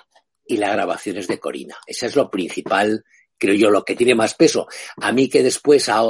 y 0.47 0.57
las 0.57 0.73
grabaciones 0.73 1.27
de 1.27 1.41
Corina. 1.41 1.77
Esa 1.85 2.07
es 2.07 2.15
lo 2.15 2.31
principal, 2.31 3.05
creo 3.37 3.57
yo, 3.57 3.71
lo 3.71 3.85
que 3.85 3.97
tiene 3.97 4.15
más 4.15 4.35
peso. 4.35 4.69
A 4.99 5.11
mí 5.11 5.29
que 5.29 5.43
después 5.43 5.89
a, 5.89 6.01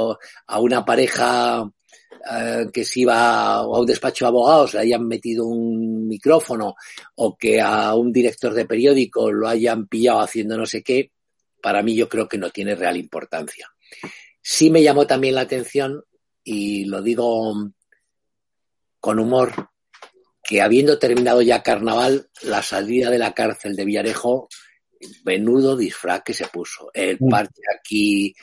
una 0.59 0.85
pareja 0.85 1.67
eh, 2.31 2.67
que 2.71 2.85
se 2.85 2.99
iba 2.99 3.55
a 3.55 3.67
un 3.67 3.87
despacho 3.87 4.25
de 4.25 4.29
abogados 4.29 4.75
le 4.75 4.81
hayan 4.81 5.07
metido 5.07 5.47
un 5.47 6.07
micrófono 6.07 6.75
o 7.15 7.35
que 7.35 7.59
a 7.59 7.95
un 7.95 8.13
director 8.13 8.53
de 8.53 8.65
periódico 8.65 9.31
lo 9.31 9.47
hayan 9.47 9.87
pillado 9.87 10.19
haciendo 10.19 10.55
no 10.55 10.67
sé 10.67 10.83
qué, 10.83 11.11
para 11.59 11.81
mí 11.81 11.95
yo 11.95 12.07
creo 12.07 12.27
que 12.27 12.37
no 12.37 12.51
tiene 12.51 12.75
real 12.75 12.97
importancia. 12.97 13.67
Sí 14.43 14.69
me 14.69 14.83
llamó 14.83 15.07
también 15.07 15.33
la 15.33 15.41
atención, 15.41 16.03
y 16.43 16.85
lo 16.85 17.01
digo 17.01 17.53
con 18.99 19.19
humor 19.19 19.69
que 20.43 20.61
habiendo 20.61 20.97
terminado 20.97 21.41
ya 21.41 21.61
carnaval, 21.61 22.29
la 22.41 22.63
salida 22.63 23.11
de 23.11 23.19
la 23.19 23.33
cárcel 23.33 23.75
de 23.75 23.85
Villarejo, 23.85 24.47
menudo 25.23 25.77
disfraz 25.77 26.23
que 26.23 26.33
se 26.33 26.47
puso. 26.47 26.89
El 26.93 27.17
mm. 27.19 27.29
parche 27.29 27.61
aquí, 27.77 28.35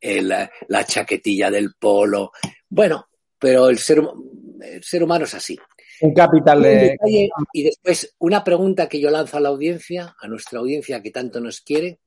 la 0.00 0.84
chaquetilla 0.84 1.50
del 1.50 1.74
polo. 1.78 2.32
Bueno, 2.68 3.08
pero 3.38 3.68
el 3.68 3.78
ser, 3.78 4.02
el 4.60 4.84
ser 4.84 5.02
humano 5.02 5.24
es 5.24 5.34
así. 5.34 5.58
Un 6.00 6.12
capital 6.12 6.62
de... 6.62 6.96
y 7.52 7.62
después, 7.62 8.14
una 8.18 8.44
pregunta 8.44 8.88
que 8.88 9.00
yo 9.00 9.10
lanzo 9.10 9.38
a 9.38 9.40
la 9.40 9.48
audiencia, 9.48 10.14
a 10.20 10.28
nuestra 10.28 10.58
audiencia 10.58 11.00
que 11.00 11.12
tanto 11.12 11.40
nos 11.40 11.60
quiere, 11.60 12.00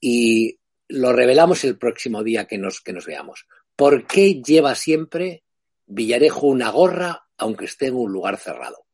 y 0.00 0.58
lo 0.88 1.12
revelamos 1.12 1.64
el 1.64 1.78
próximo 1.78 2.22
día 2.22 2.46
que 2.46 2.58
nos, 2.58 2.80
que 2.82 2.92
nos 2.92 3.06
veamos. 3.06 3.46
¿Por 3.74 4.06
qué 4.06 4.42
lleva 4.42 4.74
siempre 4.74 5.44
Villarejo 5.86 6.46
una 6.46 6.70
gorra 6.70 7.26
aunque 7.38 7.66
esté 7.66 7.86
en 7.86 7.96
un 7.96 8.12
lugar 8.12 8.38
cerrado? 8.38 8.86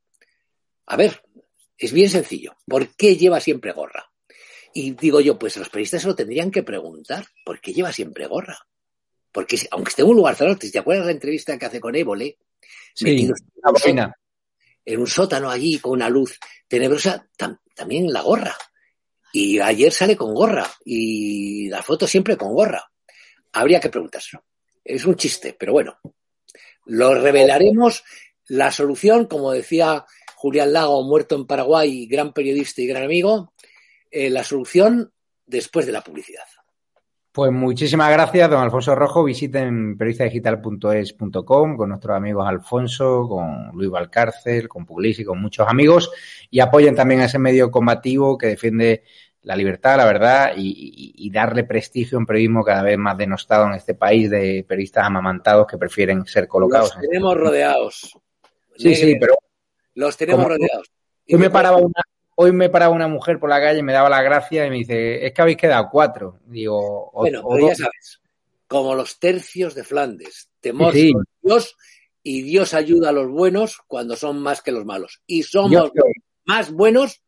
A 0.87 0.97
ver, 0.97 1.23
es 1.79 1.93
bien 1.93 2.11
sencillo. 2.11 2.57
¿Por 2.67 2.95
qué 2.97 3.17
lleva 3.17 3.41
siempre 3.41 3.73
gorra? 3.73 4.11
Y 4.75 4.93
digo 4.93 5.21
yo, 5.21 5.39
pues 5.39 5.57
los 5.57 5.69
periodistas 5.69 6.03
se 6.03 6.09
lo 6.09 6.15
tendrían 6.15 6.51
que 6.51 6.63
preguntar. 6.63 7.27
¿Por 7.45 7.61
qué 7.61 7.73
lleva 7.73 7.93
siempre 7.93 8.27
gorra? 8.27 8.59
Porque 9.31 9.59
aunque 9.71 9.91
esté 9.91 10.03
en 10.03 10.09
un 10.09 10.17
lugar 10.17 10.37
cerrado, 10.37 10.59
¿te 10.59 10.79
acuerdas 10.79 11.07
la 11.07 11.13
entrevista 11.13 11.59
que 11.59 11.67
hace 11.67 11.81
con 11.81 11.95
Évole? 11.95 12.39
Sí, 12.95 13.09
en, 13.09 13.33
en 14.85 15.01
un 15.01 15.07
sótano 15.07 15.51
allí 15.51 15.79
con 15.79 15.93
una 15.93 16.09
luz 16.09 16.39
tenebrosa, 16.69 17.29
también 17.75 18.13
la 18.13 18.23
gorra. 18.23 18.57
Y 19.33 19.59
ayer 19.61 19.93
sale 19.93 20.17
con 20.17 20.35
gorra 20.35 20.71
y 20.85 21.69
la 21.69 21.83
foto 21.83 22.07
siempre 22.07 22.37
con 22.37 22.53
gorra. 22.53 22.91
Habría 23.53 23.81
que 23.81 23.89
preguntárselo. 23.89 24.45
Es 24.85 25.05
un 25.05 25.17
chiste, 25.17 25.57
pero 25.59 25.73
bueno. 25.73 25.99
Lo 26.87 27.15
revelaremos. 27.15 28.05
La 28.49 28.71
solución, 28.71 29.27
como 29.27 29.53
decía 29.53 30.05
Julián 30.37 30.73
Lago, 30.73 31.05
muerto 31.05 31.37
en 31.37 31.47
Paraguay, 31.47 32.07
gran 32.07 32.33
periodista 32.33 32.83
y 32.83 32.87
gran 32.87 33.05
amigo. 33.05 33.53
Eh, 34.11 34.31
la 34.31 34.45
solución 34.45 35.13
después 35.47 35.87
de 35.87 35.93
la 35.93 36.03
publicidad. 36.03 36.45
Pues 37.33 37.51
muchísimas 37.51 38.13
gracias, 38.13 38.51
don 38.51 38.61
Alfonso 38.61 38.95
Rojo. 38.95 39.25
Visiten 39.25 39.97
periodistadigital.es.com 39.97 41.77
con 41.79 41.89
nuestros 41.89 42.15
amigos 42.15 42.47
Alfonso, 42.47 43.27
con 43.27 43.71
Luis 43.73 43.89
Valcárcel, 43.89 44.69
con 44.69 44.85
Puglisi, 44.85 45.25
con 45.25 45.41
muchos 45.41 45.67
amigos 45.67 46.11
y 46.51 46.61
apoyen 46.61 46.95
también 46.95 47.23
a 47.23 47.25
ese 47.25 47.39
medio 47.39 47.71
combativo 47.71 48.37
que 48.37 48.49
defiende 48.49 49.05
la 49.43 49.57
libertad, 49.57 49.97
la 49.97 50.05
verdad 50.05 50.53
y, 50.57 51.31
darle 51.33 51.65
prestigio 51.65 52.19
a 52.19 52.21
un 52.21 52.27
periodismo 52.27 52.63
cada 52.63 52.83
vez 52.83 52.99
más 52.99 53.17
denostado 53.17 53.67
en 53.67 53.75
este 53.75 53.95
país 53.95 54.31
de 54.31 54.65
periodistas 54.69 55.07
amamantados 55.07 55.67
que 55.67 55.79
prefieren 55.79 56.27
ser 56.27 56.47
colocados. 56.47 56.95
Los 56.95 57.09
tenemos 57.09 57.37
rodeados. 57.37 58.19
Sí, 58.77 58.95
sí, 58.95 59.17
pero... 59.19 59.35
Los 59.95 60.17
tenemos 60.17 60.47
rodeados. 60.47 60.91
Yo 61.27 61.39
me 61.39 61.49
paraba 61.49 61.79
una, 61.79 62.03
hoy 62.35 62.53
me 62.53 62.69
paraba 62.69 62.95
una 62.95 63.09
mujer 63.09 63.39
por 63.39 63.49
la 63.49 63.61
calle 63.61 63.79
y 63.79 63.83
me 63.83 63.93
daba 63.93 64.09
la 64.09 64.23
gracia 64.23 64.67
y 64.67 64.71
me 64.71 64.77
dice, 64.77 65.25
es 65.25 65.33
que 65.33 65.43
habéis 65.43 65.57
quedado 65.57 65.89
cuatro. 65.91 66.41
Digo, 66.47 67.11
bueno, 67.13 67.43
pero 67.49 67.69
ya 67.69 67.75
sabes, 67.75 68.21
como 68.67 68.95
los 68.95 69.19
tercios 69.19 69.75
de 69.75 69.85
Flandes, 69.85 70.51
temor 70.61 70.93
sí, 70.93 71.13
Dios 71.41 71.77
y 72.23 72.43
Dios 72.43 72.75
ayuda 72.75 73.11
a 73.11 73.13
los 73.13 73.29
buenos 73.29 73.79
cuando 73.87 74.17
son 74.17 74.41
más 74.41 74.63
que 74.63 74.73
los 74.73 74.85
malos. 74.85 75.23
Y 75.27 75.43
somos 75.43 75.93
más 76.45 76.71
buenos 76.73 77.23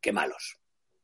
que 0.00 0.12
malos. 0.12 0.58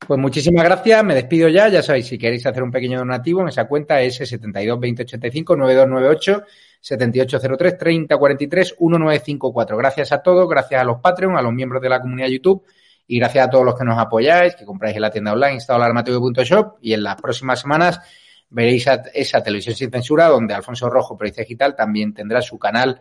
Pues 0.07 0.19
muchísimas 0.19 0.65
gracias, 0.65 1.05
me 1.05 1.15
despido 1.15 1.49
ya. 1.49 1.69
Ya 1.69 1.83
sabéis, 1.83 2.07
si 2.09 2.19
queréis 2.19 2.45
hacer 2.45 2.63
un 2.63 2.73
pequeño 2.73 2.99
donativo 2.99 3.41
en 3.43 3.49
esa 3.49 3.67
cuenta 3.67 4.01
es 4.01 4.17
72 4.17 4.81
2085 4.81 5.57
9298 5.57 6.43
7803 6.81 7.79
3043 7.79 8.77
1954. 8.81 9.77
Gracias 9.77 10.13
a 10.13 10.23
todos, 10.23 10.49
gracias 10.49 10.81
a 10.81 10.85
los 10.85 11.01
Patreon, 11.01 11.37
a 11.37 11.43
los 11.43 11.53
miembros 11.53 11.81
de 11.81 11.89
la 11.89 12.01
comunidad 12.01 12.29
YouTube 12.29 12.65
y 13.07 13.19
gracias 13.19 13.47
a 13.47 13.51
todos 13.51 13.65
los 13.65 13.79
que 13.79 13.85
nos 13.85 13.99
apoyáis, 13.99 14.57
que 14.57 14.65
compráis 14.65 14.97
en 14.97 15.03
la 15.03 15.11
tienda 15.11 15.33
online 15.33 15.55
instalalarmateo.shop 15.55 16.79
y 16.81 16.95
en 16.95 17.05
las 17.05 17.21
próximas 17.21 17.61
semanas 17.61 18.01
veréis 18.51 18.87
esa 19.15 19.43
televisión 19.43 19.77
sin 19.77 19.91
censura 19.91 20.27
donde 20.27 20.53
Alfonso 20.53 20.91
Rojo, 20.91 21.17
Pericia 21.17 21.43
Digital, 21.45 21.77
también 21.77 22.13
tendrá 22.13 22.43
su 22.43 22.59
canal 22.59 23.01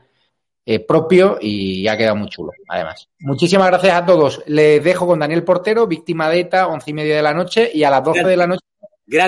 eh, 0.66 0.80
propio 0.80 1.38
y 1.41 1.88
ha 1.88 1.97
quedado 1.97 2.16
muy 2.16 2.30
chulo, 2.30 2.51
además. 2.68 3.09
Muchísimas 3.20 3.68
gracias 3.68 3.93
a 3.93 4.05
todos. 4.05 4.43
Les 4.47 4.84
dejo 4.84 5.07
con 5.07 5.20
Daniel 5.20 5.43
Portero, 5.43 5.88
víctima 5.88 6.30
de 6.30 6.41
ETA, 6.41 6.68
once 6.68 6.91
y 6.91 6.93
media 6.93 7.16
de 7.16 7.22
la 7.22 7.34
noche 7.34 7.72
y 7.74 7.84
a 7.84 7.89
las 7.89 8.03
doce 8.03 8.24
de 8.24 8.38
la 8.38 8.47
noche. 8.47 8.66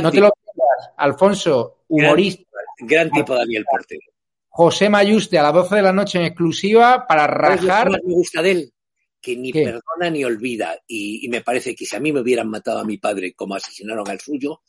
no 0.02 0.12
te 0.12 0.20
lo 0.20 0.32
pierdas, 0.32 0.94
Alfonso, 0.98 1.84
humorista. 1.88 2.44
Gran, 2.80 3.10
tipo 3.12 3.36
Daniel 3.36 3.66
Portero. 3.70 4.02
José 4.50 4.90
Mayuste 4.90 5.40
a 5.40 5.44
las 5.44 5.54
doce 5.54 5.76
de 5.78 5.82
la 5.82 5.94
noche 5.94 6.20
en 6.20 6.26
exclusiva 6.26 7.08
para 7.08 7.26
rajar. 7.28 7.90
me 7.90 8.00
gusta 8.14 8.42
de 8.42 8.52
él? 8.52 8.74
que 9.24 9.38
ni 9.38 9.54
perdona 9.54 10.10
ni 10.12 10.26
olvida. 10.26 10.78
Y, 10.86 11.28
me 11.30 11.42
parece 11.42 11.74
que 11.74 11.86
si 11.86 11.96
a 11.96 12.00
mí 12.00 12.12
me 12.12 12.20
hubieran 12.20 12.50
matado 12.50 12.80
a 12.80 12.84
mi 12.84 12.98
padre 12.98 13.34
como 13.34 13.56
asesinaron 13.56 14.08
al 14.10 14.20
suyo, 14.20 14.62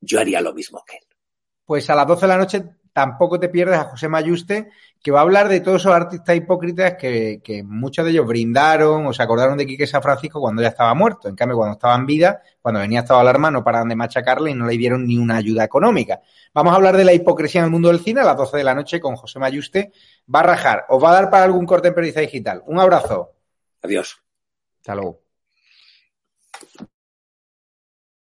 yo 0.00 0.20
haría 0.20 0.42
lo 0.42 0.52
mismo 0.52 0.84
que 0.86 0.96
él. 0.96 1.02
Pues 1.64 1.88
a 1.88 1.94
las 1.94 2.06
12 2.06 2.20
de 2.20 2.28
la 2.28 2.36
noche 2.36 2.62
tampoco 2.92 3.40
te 3.40 3.48
pierdes 3.48 3.78
a 3.78 3.84
José 3.84 4.08
Mayuste, 4.08 4.70
que 5.02 5.10
va 5.10 5.20
a 5.20 5.22
hablar 5.22 5.48
de 5.48 5.60
todos 5.60 5.82
esos 5.82 5.92
artistas 5.92 6.36
hipócritas 6.36 6.94
que, 6.94 7.62
muchos 7.64 8.04
de 8.04 8.12
ellos 8.12 8.26
brindaron 8.26 9.06
o 9.06 9.12
se 9.12 9.22
acordaron 9.22 9.58
de 9.58 9.66
Quique 9.66 9.86
San 9.86 10.02
Francisco 10.02 10.40
cuando 10.40 10.62
ya 10.62 10.68
estaba 10.68 10.94
muerto. 10.94 11.28
En 11.28 11.34
cambio, 11.34 11.56
cuando 11.56 11.74
estaba 11.74 11.94
en 11.96 12.06
vida, 12.06 12.42
cuando 12.60 12.80
venía 12.80 13.00
estaba 13.00 13.20
alarma, 13.20 13.50
no 13.50 13.64
paraban 13.64 13.88
de 13.88 13.96
machacarle 13.96 14.50
y 14.50 14.54
no 14.54 14.66
le 14.66 14.76
dieron 14.76 15.06
ni 15.06 15.18
una 15.18 15.36
ayuda 15.36 15.64
económica. 15.64 16.20
Vamos 16.54 16.72
a 16.72 16.76
hablar 16.76 16.96
de 16.96 17.04
la 17.04 17.12
hipocresía 17.12 17.60
en 17.60 17.66
el 17.66 17.70
mundo 17.70 17.88
del 17.88 18.00
cine 18.00 18.20
a 18.20 18.24
las 18.24 18.36
12 18.36 18.58
de 18.58 18.64
la 18.64 18.74
noche 18.74 19.00
con 19.00 19.16
José 19.16 19.38
Mayuste. 19.38 19.92
Va 20.32 20.40
a 20.40 20.44
rajar. 20.44 20.84
Os 20.88 21.02
va 21.02 21.10
a 21.10 21.14
dar 21.14 21.30
para 21.30 21.44
algún 21.44 21.66
corte 21.66 21.88
en 21.88 21.94
periodista 21.94 22.20
digital. 22.20 22.62
Un 22.66 22.78
abrazo. 22.78 23.32
Adiós. 23.82 24.22
Hasta 24.80 24.94
luego. 24.94 25.22